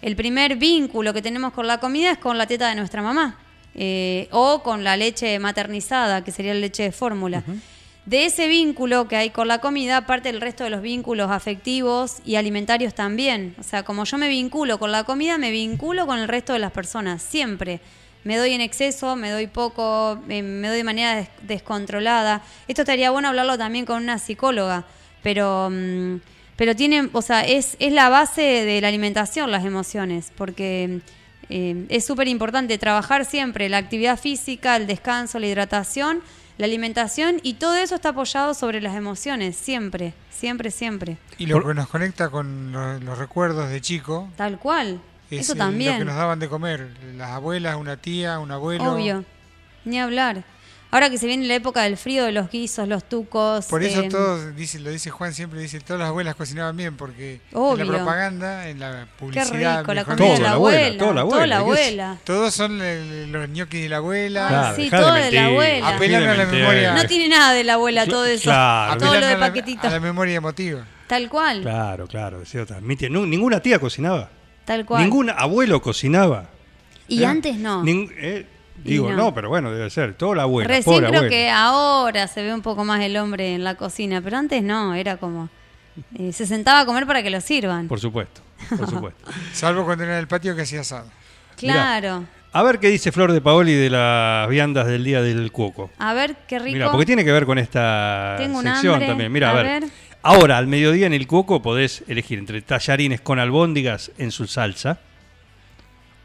El 0.00 0.16
primer 0.16 0.56
vínculo 0.56 1.12
que 1.12 1.20
tenemos 1.20 1.52
con 1.52 1.66
la 1.66 1.78
comida 1.78 2.12
es 2.12 2.18
con 2.18 2.38
la 2.38 2.46
teta 2.46 2.68
de 2.68 2.76
nuestra 2.76 3.02
mamá 3.02 3.36
eh, 3.74 4.28
o 4.30 4.62
con 4.62 4.82
la 4.84 4.96
leche 4.96 5.38
maternizada, 5.38 6.24
que 6.24 6.32
sería 6.32 6.54
la 6.54 6.60
leche 6.60 6.84
de 6.84 6.92
fórmula. 6.92 7.42
De 8.06 8.24
ese 8.26 8.48
vínculo 8.48 9.06
que 9.08 9.16
hay 9.16 9.30
con 9.30 9.46
la 9.46 9.58
comida, 9.60 10.06
parte 10.06 10.30
el 10.30 10.40
resto 10.40 10.64
de 10.64 10.70
los 10.70 10.82
vínculos 10.82 11.30
afectivos 11.30 12.16
y 12.24 12.36
alimentarios 12.36 12.94
también. 12.94 13.54
O 13.60 13.62
sea, 13.62 13.82
como 13.84 14.04
yo 14.04 14.18
me 14.18 14.28
vinculo 14.28 14.78
con 14.78 14.90
la 14.90 15.04
comida, 15.04 15.38
me 15.38 15.50
vinculo 15.50 16.06
con 16.06 16.18
el 16.18 16.26
resto 16.28 16.52
de 16.52 16.58
las 16.58 16.72
personas, 16.72 17.22
siempre. 17.22 17.80
Me 18.24 18.36
doy 18.36 18.52
en 18.52 18.60
exceso, 18.60 19.16
me 19.16 19.30
doy 19.30 19.46
poco, 19.46 20.18
me 20.26 20.42
doy 20.68 20.76
de 20.76 20.84
manera 20.84 21.14
des- 21.16 21.28
descontrolada. 21.42 22.42
Esto 22.68 22.82
estaría 22.82 23.10
bueno 23.10 23.28
hablarlo 23.28 23.56
también 23.56 23.86
con 23.86 24.02
una 24.02 24.18
psicóloga, 24.18 24.84
pero, 25.22 25.68
mm, 25.70 26.16
pero 26.56 26.74
tienen, 26.76 27.10
o 27.12 27.22
sea, 27.22 27.42
es, 27.42 27.76
es 27.78 27.92
la 27.92 28.08
base 28.08 28.42
de 28.42 28.80
la 28.80 28.88
alimentación 28.88 29.50
las 29.50 29.64
emociones, 29.64 30.32
porque 30.36 31.00
eh, 31.48 31.86
es 31.88 32.04
súper 32.04 32.28
importante 32.28 32.76
trabajar 32.76 33.24
siempre 33.24 33.68
la 33.68 33.78
actividad 33.78 34.18
física, 34.18 34.76
el 34.76 34.86
descanso, 34.86 35.38
la 35.38 35.46
hidratación, 35.46 36.20
la 36.60 36.66
alimentación 36.66 37.40
y 37.42 37.54
todo 37.54 37.74
eso 37.76 37.94
está 37.94 38.10
apoyado 38.10 38.52
sobre 38.54 38.80
las 38.80 38.94
emociones, 38.94 39.56
siempre, 39.56 40.12
siempre, 40.30 40.70
siempre. 40.70 41.16
Y 41.38 41.46
lo 41.46 41.66
que 41.66 41.72
nos 41.74 41.88
conecta 41.88 42.28
con 42.28 42.70
los, 42.70 43.02
los 43.02 43.16
recuerdos 43.18 43.70
de 43.70 43.80
chico 43.80 44.28
Tal 44.36 44.58
cual. 44.58 45.00
es 45.30 45.40
eso 45.40 45.52
el- 45.54 45.58
también. 45.58 45.92
lo 45.94 45.98
que 46.00 46.04
nos 46.04 46.16
daban 46.16 46.38
de 46.38 46.48
comer. 46.48 46.88
Las 47.16 47.30
abuelas, 47.30 47.76
una 47.76 47.96
tía, 47.96 48.38
un 48.38 48.50
abuelo. 48.50 48.92
Obvio. 48.92 49.24
Ni 49.86 49.98
hablar. 49.98 50.44
Ahora 50.92 51.08
que 51.08 51.18
se 51.18 51.26
viene 51.28 51.46
la 51.46 51.54
época 51.54 51.82
del 51.82 51.96
frío, 51.96 52.24
de 52.24 52.32
los 52.32 52.50
guisos, 52.50 52.88
los 52.88 53.04
tucos. 53.08 53.66
Por 53.66 53.84
eso 53.84 54.00
eh, 54.00 54.08
todos, 54.08 54.56
dice, 54.56 54.80
lo 54.80 54.90
dice 54.90 55.08
Juan 55.10 55.32
siempre, 55.32 55.60
dice, 55.60 55.78
todas 55.80 56.00
las 56.00 56.08
abuelas 56.08 56.34
cocinaban 56.34 56.76
bien, 56.76 56.96
porque 56.96 57.40
Obvio. 57.52 57.84
en 57.84 57.92
la 57.92 57.98
propaganda, 57.98 58.68
en 58.68 58.80
la 58.80 59.02
Qué 59.04 59.06
publicidad, 59.20 59.80
rico, 59.82 59.94
la 59.94 60.04
comida 60.04 60.24
de 60.24 60.38
la 60.38 60.42
la 60.48 60.50
abuela, 60.54 60.78
abuela. 60.80 60.98
toda 60.98 61.14
la 61.14 61.22
Toda 61.22 61.46
la 61.46 61.56
abuela, 61.56 61.56
¿qué 61.56 61.60
abuela. 61.60 62.18
todos 62.24 62.54
son 62.54 62.78
los 63.32 63.48
ñoquis 63.50 63.82
de 63.82 63.88
la 63.88 63.96
abuela. 63.98 64.48
Claro, 64.48 64.76
sí, 64.76 64.82
dejá 64.82 64.96
de 64.98 65.02
todo 65.04 65.14
de 65.14 65.30
la 65.32 65.44
abuela. 65.46 65.88
Apelan 65.90 66.22
a 66.28 66.34
la 66.34 66.46
memoria. 66.46 66.94
No 66.94 67.04
tiene 67.06 67.28
nada 67.28 67.52
de 67.52 67.62
la 67.64 67.74
abuela 67.74 68.06
todo 68.06 68.24
eso. 68.26 68.42
Claro. 68.44 68.98
Todo 69.00 69.14
lo 69.14 69.26
de 69.26 69.32
a 69.34 69.38
la- 69.38 69.46
paquetito. 69.46 69.86
A 69.86 69.90
la 69.90 70.00
memoria 70.00 70.34
emotiva. 70.34 70.84
Tal 71.06 71.28
cual. 71.28 71.60
Claro, 71.62 72.08
claro. 72.08 72.40
decía 72.40 72.62
otra. 72.62 72.80
Mi 72.80 72.96
tía, 72.96 73.08
nu- 73.08 73.26
ninguna 73.26 73.60
tía 73.60 73.78
cocinaba. 73.78 74.28
Tal 74.64 74.84
cual. 74.84 75.02
Ningún 75.04 75.30
abuelo 75.30 75.80
cocinaba. 75.80 76.50
Y 77.06 77.22
¿Eh? 77.22 77.26
antes 77.26 77.56
no. 77.56 77.82
Ning- 77.84 78.12
eh, 78.16 78.46
digo, 78.84 79.10
no. 79.10 79.16
no. 79.16 79.34
pero 79.34 79.48
bueno, 79.48 79.70
debe 79.72 79.90
ser. 79.90 80.14
Toda 80.14 80.36
la 80.36 80.42
abuela. 80.42 80.68
Recién 80.68 80.96
creo 80.98 81.08
abuela. 81.08 81.28
que 81.28 81.50
ahora 81.50 82.26
se 82.28 82.42
ve 82.42 82.52
un 82.54 82.62
poco 82.62 82.84
más 82.84 83.00
el 83.02 83.16
hombre 83.16 83.54
en 83.54 83.64
la 83.64 83.74
cocina, 83.74 84.20
pero 84.20 84.36
antes 84.36 84.62
no, 84.62 84.94
era 84.94 85.16
como... 85.16 85.48
eh, 86.18 86.32
se 86.32 86.46
sentaba 86.46 86.80
a 86.80 86.86
comer 86.86 87.06
para 87.06 87.22
que 87.22 87.30
lo 87.30 87.40
sirvan. 87.40 87.88
Por 87.88 88.00
supuesto, 88.00 88.40
por 88.76 88.88
supuesto. 88.90 89.30
Salvo 89.52 89.84
cuando 89.84 90.04
era 90.04 90.14
en 90.14 90.20
el 90.20 90.28
patio 90.28 90.54
que 90.56 90.62
hacía 90.62 90.80
asado. 90.80 91.06
claro. 91.56 92.24
A 92.52 92.64
ver 92.64 92.80
qué 92.80 92.88
dice 92.88 93.12
Flor 93.12 93.30
de 93.30 93.40
Paoli 93.40 93.74
de 93.74 93.88
las 93.90 94.48
viandas 94.48 94.84
del 94.88 95.04
día 95.04 95.22
del 95.22 95.52
cuoco. 95.52 95.88
A 95.98 96.14
ver, 96.14 96.34
qué 96.48 96.58
rico. 96.58 96.72
Mira, 96.74 96.90
porque 96.90 97.06
tiene 97.06 97.24
que 97.24 97.30
ver 97.30 97.46
con 97.46 97.58
esta 97.58 98.34
Tengo 98.38 98.60
sección 98.60 98.94
hambre. 98.94 99.06
también. 99.06 99.30
Mira, 99.30 99.50
a, 99.50 99.52
A 99.52 99.54
ver. 99.62 99.82
ver. 99.82 99.90
Ahora, 100.22 100.58
al 100.58 100.66
mediodía 100.66 101.06
en 101.06 101.12
el 101.12 101.28
cuoco 101.28 101.62
podés 101.62 102.02
elegir 102.08 102.40
entre 102.40 102.60
tallarines 102.60 103.20
con 103.20 103.38
albóndigas 103.38 104.10
en 104.18 104.32
su 104.32 104.48
salsa 104.48 104.98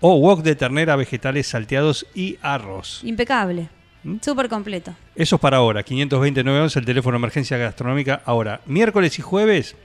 o 0.08 0.18
wok 0.18 0.44
de 0.44 0.56
ternera, 0.56 0.96
vegetales 0.96 1.48
salteados 1.48 2.06
y 2.14 2.38
arroz. 2.44 3.00
Impecable. 3.04 3.70
¿Mm? 4.04 4.18
Súper 4.22 4.48
completo. 4.50 4.94
Eso 5.16 5.36
es 5.38 5.42
para 5.42 5.58
ahora, 5.58 5.82
520 5.82 6.44
911, 6.44 6.78
el 6.80 6.86
teléfono 6.86 7.14
de 7.16 7.18
emergencia 7.22 7.58
gastronómica. 7.58 8.22
Ahora, 8.24 8.62
miércoles 8.68 9.18
y 9.18 9.24
jueves, 9.24 9.76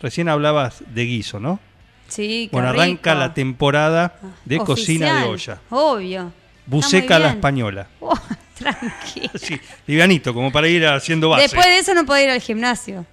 recién 0.00 0.28
hablabas 0.28 0.84
de 0.94 1.04
guiso, 1.06 1.40
¿no? 1.40 1.58
Sí, 2.06 2.48
Bueno, 2.52 2.68
arranca 2.68 3.14
rico. 3.14 3.20
la 3.20 3.34
temporada 3.34 4.14
de 4.44 4.58
Oficial. 4.58 4.64
cocina 4.66 5.20
de 5.20 5.28
olla. 5.28 5.58
Obvio. 5.70 6.32
Buceca 6.66 7.16
a 7.16 7.18
la 7.18 7.30
española. 7.30 7.88
Oh, 8.00 8.14
tranquilo. 8.56 9.30
Sí, 9.34 9.58
livianito, 9.88 10.32
como 10.32 10.52
para 10.52 10.68
ir 10.68 10.86
haciendo 10.86 11.28
base. 11.30 11.42
Después 11.42 11.66
de 11.66 11.78
eso 11.78 11.92
no 11.94 12.06
puedo 12.06 12.22
ir 12.22 12.30
al 12.30 12.40
gimnasio. 12.40 13.04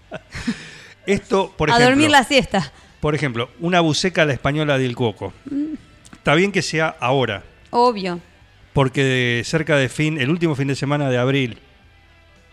Esto, 1.08 1.52
por 1.58 1.70
a 1.70 1.74
ejemplo, 1.74 1.90
dormir 1.90 2.12
la 2.12 2.24
siesta. 2.24 2.72
por 3.00 3.16
ejemplo, 3.16 3.50
una 3.60 3.80
buceca 3.80 4.22
a 4.22 4.26
la 4.26 4.34
española 4.34 4.78
del 4.78 4.96
coco. 4.96 5.34
Mm. 5.50 5.71
Está 6.22 6.36
bien 6.36 6.52
que 6.52 6.62
sea 6.62 6.96
ahora, 7.00 7.44
Obvio. 7.72 8.20
porque 8.74 9.04
de 9.04 9.44
cerca 9.44 9.76
de 9.76 9.90
fin, 9.90 10.20
el 10.22 10.30
último 10.30 10.54
fin 10.56 10.68
de 10.68 10.76
semana 10.76 11.10
de 11.10 11.18
abril, 11.18 11.58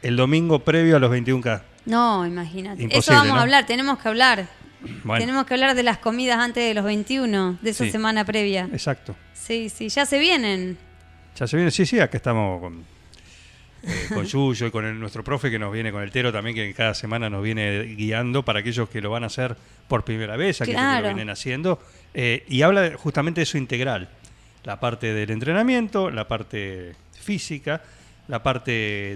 el 0.01 0.17
domingo 0.17 0.61
previo 0.61 0.97
a 0.97 0.99
los 0.99 1.11
21K. 1.11 1.61
No, 1.85 2.27
imagínate. 2.27 2.77
Eso 2.83 2.85
Imposible, 2.85 3.17
vamos 3.17 3.35
¿no? 3.35 3.39
a 3.41 3.43
hablar, 3.43 3.67
tenemos 3.67 3.99
que 3.99 4.09
hablar. 4.09 4.47
Bueno, 5.05 5.21
Tenemos 5.21 5.45
que 5.45 5.55
hablar 5.55 5.75
de 5.75 5.83
las 5.83 5.99
comidas 5.99 6.39
antes 6.39 6.67
de 6.67 6.73
los 6.73 6.85
21, 6.85 7.59
de 7.61 7.71
esa 7.71 7.85
Sí. 7.85 7.91
semana 7.91 8.25
previa. 8.25 8.69
exacto. 8.73 9.15
Sí, 9.35 9.69
sí, 9.69 9.89
ya 9.91 10.07
se 10.07 10.19
vienen. 10.19 10.79
Ya 11.37 11.47
se 11.47 11.57
viene, 11.57 11.71
sí, 11.71 11.85
sí, 11.85 11.99
acá 12.01 12.17
estamos 12.17 12.61
con, 12.61 12.85
eh, 13.83 14.07
con 14.13 14.25
Yuyo 14.25 14.67
y 14.67 14.71
con 14.71 14.85
el- 14.85 14.99
nuestro 14.99 15.23
profe 15.25 15.51
que 15.51 15.59
nos 15.59 15.73
viene 15.73 15.93
con 15.93 16.03
el 16.03 16.11
Tero 16.11 16.33
también, 16.33 16.55
que 16.57 16.75
cada 16.75 16.95
semana 16.95 17.31
nos 17.31 17.43
viene 17.43 17.83
guiando 17.97 18.45
para 18.45 18.61
aquellos 18.61 18.89
que 18.89 19.01
lo 19.01 19.11
van 19.11 19.23
a 19.25 19.27
hacer 19.27 19.57
por 19.89 20.05
primera 20.05 20.37
vez, 20.37 20.61
aquellos 20.61 20.81
que 20.81 20.85
Claro. 20.85 21.01
lo 21.09 21.15
vienen 21.15 21.31
haciendo. 21.31 21.81
eh, 22.15 22.45
y 22.49 22.63
habla 22.63 22.81
de- 22.83 22.95
justamente 22.97 23.41
de 23.41 23.43
eso 23.45 23.59
integral. 23.59 24.09
La 24.65 24.81
parte 24.81 25.13
del 25.13 25.31
entrenamiento, 25.31 26.11
la 26.11 26.27
parte 26.27 26.95
física, 27.13 27.83
la 28.29 28.43
parte 28.43 28.71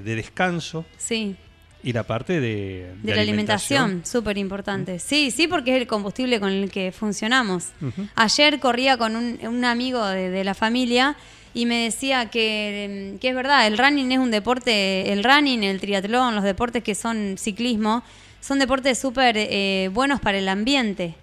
de 0.05 0.15
descanso 0.15 0.85
Sí, 0.99 1.35
y 1.83 1.93
la 1.93 2.03
parte 2.05 2.39
de, 2.41 2.93
de, 3.03 3.15
la 3.15 3.23
alimentación, 3.23 4.03
súper 4.05 4.37
importante. 4.39 4.99
Sí, 4.99 5.31
sí, 5.31 5.49
porque 5.49 5.75
es 5.75 5.81
el 5.81 5.87
combustible 5.89 6.39
con 6.39 6.51
el 6.51 6.71
que 6.71 6.93
funcionamos. 6.93 7.71
Ayer 8.15 8.61
corría 8.61 8.97
con 8.99 9.17
un, 9.17 9.39
un 9.43 9.65
amigo 9.65 10.07
de, 10.07 10.31
de 10.31 10.45
la 10.45 10.55
familia 10.55 11.17
y 11.55 11.67
me 11.67 11.85
decía 11.85 12.31
que, 12.31 13.15
mm, 13.15 13.19
que 13.19 13.29
es 13.29 13.35
verdad, 13.35 13.67
el 13.67 13.79
running 13.79 14.13
es 14.13 14.19
un 14.19 14.31
deporte, 14.31 15.13
el 15.13 15.25
running, 15.25 15.65
el 15.65 15.81
triatlón, 15.81 16.35
los 16.35 16.45
deportes 16.45 16.83
que 16.83 16.95
son 16.95 17.37
ciclismo, 17.39 18.03
son 18.41 18.59
deportes 18.59 18.99
súper 18.99 19.37
eh, 19.37 19.91
buenos 19.93 20.21
para 20.21 20.39
el 20.39 20.49
ambiente 20.49 21.15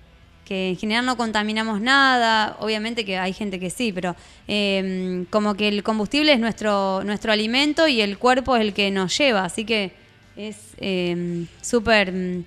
que 0.50 0.70
en 0.70 0.78
general 0.78 1.06
no 1.06 1.16
contaminamos 1.16 1.80
nada, 1.80 2.58
obviamente 2.60 3.06
que 3.06 3.20
hay 3.20 3.34
gente 3.34 3.60
que 3.60 3.70
sí, 3.70 3.94
pero 3.94 4.16
eh, 4.48 5.24
como 5.30 5.54
que 5.54 5.68
el 5.68 5.84
combustible 5.84 6.34
es 6.34 6.40
nuestro, 6.40 7.04
nuestro 7.04 7.32
alimento 7.32 7.88
y 7.88 8.02
el 8.02 8.18
cuerpo 8.18 8.56
es 8.56 8.64
el 8.64 8.74
que 8.74 8.90
nos 8.90 9.16
lleva, 9.16 9.46
así 9.46 9.64
que 9.64 9.92
es 10.36 10.58
eh, 10.80 11.46
súper 11.62 12.12
mm, 12.12 12.46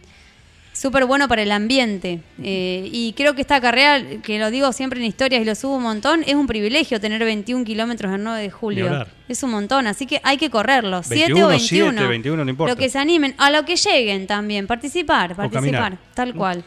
súper 0.72 1.04
bueno 1.04 1.28
para 1.28 1.42
el 1.42 1.52
ambiente. 1.52 2.20
Eh, 2.42 2.88
y 2.90 3.12
creo 3.12 3.35
que 3.35 3.42
esta 3.42 3.61
carrera, 3.61 4.02
que 4.22 4.38
lo 4.38 4.50
digo 4.50 4.72
siempre 4.72 5.00
en 5.00 5.06
historias 5.06 5.42
y 5.42 5.44
lo 5.44 5.54
subo 5.54 5.76
un 5.76 5.82
montón, 5.82 6.22
es 6.26 6.35
un 6.35 6.46
privilegio 6.46 7.00
tener 7.00 7.22
21 7.24 7.64
kilómetros 7.64 8.12
el 8.12 8.24
9 8.24 8.42
de 8.42 8.50
julio. 8.50 9.06
Es 9.28 9.42
un 9.42 9.50
montón, 9.50 9.87
así 9.87 10.06
que 10.06 10.20
hay 10.24 10.37
que 10.37 10.50
correrlo. 10.50 11.02
7 11.02 11.26
21, 11.26 11.46
o 11.46 11.48
21. 11.48 11.92
7, 11.92 12.06
21, 12.08 12.44
no 12.44 12.50
importa. 12.50 12.74
Lo 12.74 12.78
que 12.78 12.88
se 12.88 12.98
animen, 12.98 13.35
a 13.38 13.50
lo 13.50 13.64
que 13.64 13.76
lleguen 13.76 14.26
también, 14.26 14.66
participar, 14.66 15.37
participar, 15.37 15.98
tal 16.14 16.35
cual. 16.35 16.64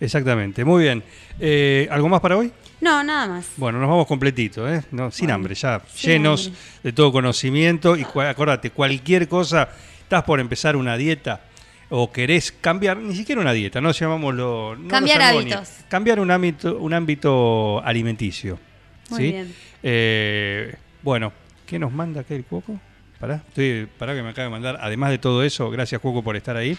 Exactamente, 0.00 0.64
muy 0.64 0.84
bien. 0.84 1.02
Eh, 1.38 1.86
¿Algo 1.90 2.08
más 2.08 2.20
para 2.20 2.38
hoy? 2.38 2.50
No, 2.80 3.04
nada 3.04 3.26
más. 3.26 3.46
Bueno, 3.56 3.78
nos 3.78 3.88
vamos 3.88 4.06
completito, 4.06 4.66
¿eh? 4.66 4.82
No, 4.90 5.10
sin 5.10 5.26
Bueno, 5.26 5.34
hambre, 5.34 5.54
ya 5.54 5.82
sin 5.94 6.12
llenos 6.12 6.46
hambre. 6.46 6.60
de 6.84 6.92
todo 6.92 7.12
conocimiento. 7.12 7.94
Y 7.96 8.06
acordate, 8.14 8.70
cualquier 8.70 9.28
cosa, 9.28 9.68
estás 10.02 10.22
por 10.24 10.40
empezar 10.40 10.76
una 10.76 10.96
dieta 10.96 11.42
o 11.90 12.10
querés 12.12 12.52
cambiar, 12.52 12.96
ni 12.96 13.14
siquiera 13.14 13.40
una 13.40 13.52
dieta, 13.52 13.80
no 13.80 13.90
llamámoslo. 13.90 14.76
no 14.76 14.82
lo 14.84 14.88
Cambiar 14.88 15.20
hábitos. 15.22 15.68
Cambiar 15.88 16.20
un 16.20 16.30
ámbito, 16.30 16.78
un 16.78 16.94
ámbito 16.94 17.82
alimenticio. 17.84 18.58
Muy 19.10 19.18
¿sí? 19.18 19.30
bien. 19.32 19.54
Eh, 19.82 20.74
bueno, 21.02 21.32
¿qué 21.66 21.78
nos 21.78 21.92
manda 21.92 22.20
acá 22.20 22.34
el 22.34 22.44
Cuoco? 22.44 22.78
Pará, 23.18 23.42
estoy, 23.48 23.86
pará 23.98 24.14
que 24.14 24.22
me 24.22 24.30
acaba 24.30 24.44
de 24.44 24.50
mandar. 24.50 24.78
Además 24.80 25.10
de 25.10 25.18
todo 25.18 25.42
eso, 25.42 25.68
gracias 25.70 26.00
Cuoco 26.00 26.22
por 26.22 26.36
estar 26.36 26.56
ahí. 26.56 26.76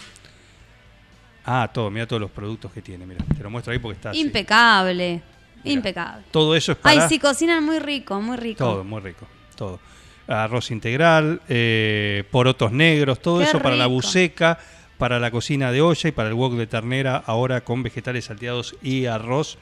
Ah, 1.44 1.70
todo, 1.72 1.90
mira 1.90 2.06
todos 2.06 2.20
los 2.20 2.30
productos 2.30 2.72
que 2.72 2.82
tiene, 2.82 3.04
mira, 3.04 3.24
te 3.36 3.42
lo 3.42 3.50
muestro 3.50 3.72
ahí 3.72 3.78
porque 3.78 3.96
está 3.96 4.10
así. 4.10 4.20
Impecable. 4.20 5.22
Impecable. 5.64 6.24
Todo 6.30 6.56
eso 6.56 6.72
es 6.72 6.78
Ay, 6.82 6.96
para 6.96 7.08
sí, 7.08 7.18
cocinan 7.18 7.64
muy 7.64 7.78
rico, 7.78 8.20
muy 8.20 8.36
rico. 8.36 8.64
todo, 8.64 8.84
muy 8.84 9.00
rico, 9.00 9.26
todo. 9.56 9.78
Arroz 10.26 10.70
integral, 10.70 11.42
eh, 11.48 12.24
porotos 12.30 12.72
negros, 12.72 13.20
todo 13.20 13.40
Qué 13.40 13.44
eso 13.44 13.60
para 13.60 13.76
la 13.76 13.86
buceca, 13.86 14.58
para 14.98 15.18
la 15.18 15.30
cocina 15.30 15.72
de 15.72 15.80
olla 15.80 16.08
y 16.08 16.12
para 16.12 16.28
el 16.28 16.34
wok 16.34 16.54
de 16.54 16.66
ternera, 16.66 17.22
ahora 17.26 17.62
con 17.62 17.82
vegetales 17.82 18.26
salteados 18.26 18.76
y 18.82 19.06
arroz. 19.06 19.58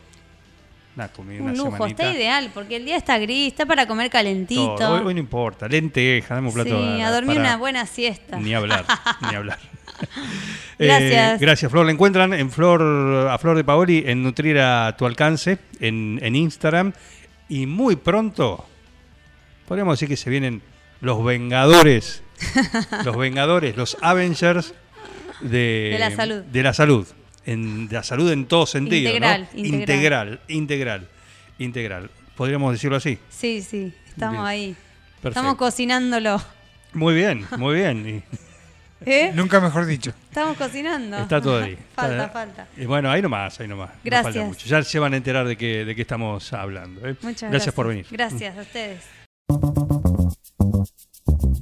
Una 0.97 1.09
comida, 1.09 1.43
una 1.43 1.53
Un 1.53 1.59
lujo, 1.59 1.73
semanita. 1.73 2.03
está 2.09 2.19
ideal, 2.19 2.51
porque 2.53 2.77
el 2.77 2.85
día 2.85 2.97
está 2.97 3.17
gris, 3.19 3.49
está 3.49 3.65
para 3.65 3.87
comer 3.87 4.11
calentito. 4.11 4.75
Todo. 4.75 4.95
Hoy, 4.95 5.03
hoy 5.07 5.15
no 5.15 5.21
importa, 5.21 5.69
lenteja, 5.69 6.35
dame 6.35 6.49
un 6.49 6.55
plato. 6.55 6.69
sí, 6.71 7.01
a 7.01 7.11
dormir 7.13 7.37
para- 7.37 7.49
una 7.49 7.57
buena 7.59 7.87
siesta. 7.87 8.39
Ni 8.39 8.53
hablar, 8.55 8.85
ni 9.31 9.35
hablar. 9.37 9.59
Gracias. 10.79 11.35
Eh, 11.35 11.45
gracias, 11.45 11.71
Flor. 11.71 11.85
La 11.85 11.93
encuentran 11.93 12.33
en 12.33 12.51
Flor, 12.51 13.29
a 13.31 13.37
Flor 13.39 13.57
de 13.57 13.65
Paoli 13.65 14.03
en 14.07 14.23
Nutrir 14.23 14.59
a 14.59 14.97
tu 14.97 15.05
alcance 15.07 15.59
en, 15.79 16.19
en 16.23 16.35
Instagram. 16.37 16.93
Y 17.51 17.67
muy 17.67 17.97
pronto, 17.97 18.65
podríamos 19.69 19.95
decir 19.95 20.09
que 20.09 20.17
se 20.17 20.31
vienen 20.31 20.63
los 21.03 21.23
Vengadores. 21.25 22.23
los 23.05 23.17
Vengadores, 23.17 23.77
los 23.77 23.97
Avengers 24.01 24.73
de, 25.43 25.91
De 25.93 25.99
la 25.99 26.11
salud. 26.11 26.43
De 26.45 26.63
la 26.63 26.73
salud. 26.73 27.07
En, 27.47 27.89
de 27.89 27.95
la 27.97 28.03
salud 28.03 28.31
en 28.31 28.47
todo 28.47 28.67
sentido. 28.67 29.11
¿no? 29.11 29.17
Integral, 29.17 29.49
integral. 29.55 29.81
integral, 29.81 30.41
integral, 30.49 31.09
integral. 31.59 32.11
Podríamos 32.37 32.73
decirlo 32.73 32.97
así. 32.97 33.19
Sí, 33.29 33.63
sí, 33.63 33.93
estamos 34.09 34.37
Bien. 34.37 34.47
ahí. 34.47 34.77
Perfecto. 35.23 35.29
Estamos 35.29 35.57
cocinándolo. 35.57 36.41
Muy 36.93 37.15
bien, 37.15 37.47
muy 37.59 37.75
bien. 37.77 38.25
Y 39.07 39.11
¿Eh? 39.11 39.33
Nunca 39.35 39.61
mejor 39.61 39.87
dicho. 39.87 40.13
Estamos 40.29 40.59
cocinando. 40.59 41.17
Está 41.17 41.41
todo 41.41 41.63
ahí. 41.63 41.75
falta, 41.95 42.13
Está- 42.17 42.29
falta. 42.29 42.69
Y 42.77 42.85
bueno, 42.85 43.11
ahí 43.11 43.23
nomás, 43.23 43.59
ahí 43.59 43.67
nomás. 43.67 43.89
No 43.95 43.97
Gracias. 44.05 44.35
falta 44.35 44.47
mucho. 44.49 44.67
Ya 44.67 44.83
se 44.83 44.99
van 44.99 45.15
a 45.15 45.17
enterar 45.17 45.49
de 45.49 45.57
qué, 45.57 45.87
de 45.87 45.95
qué 45.97 46.03
estamos 46.03 46.53
hablando. 46.53 47.09
¿eh? 47.09 47.17
Muchas 47.23 47.51
gracias. 47.51 47.75
por 47.75 47.87
venir. 47.89 48.05
Gracias 48.11 48.59
a 48.59 48.61
ustedes. 48.61 49.03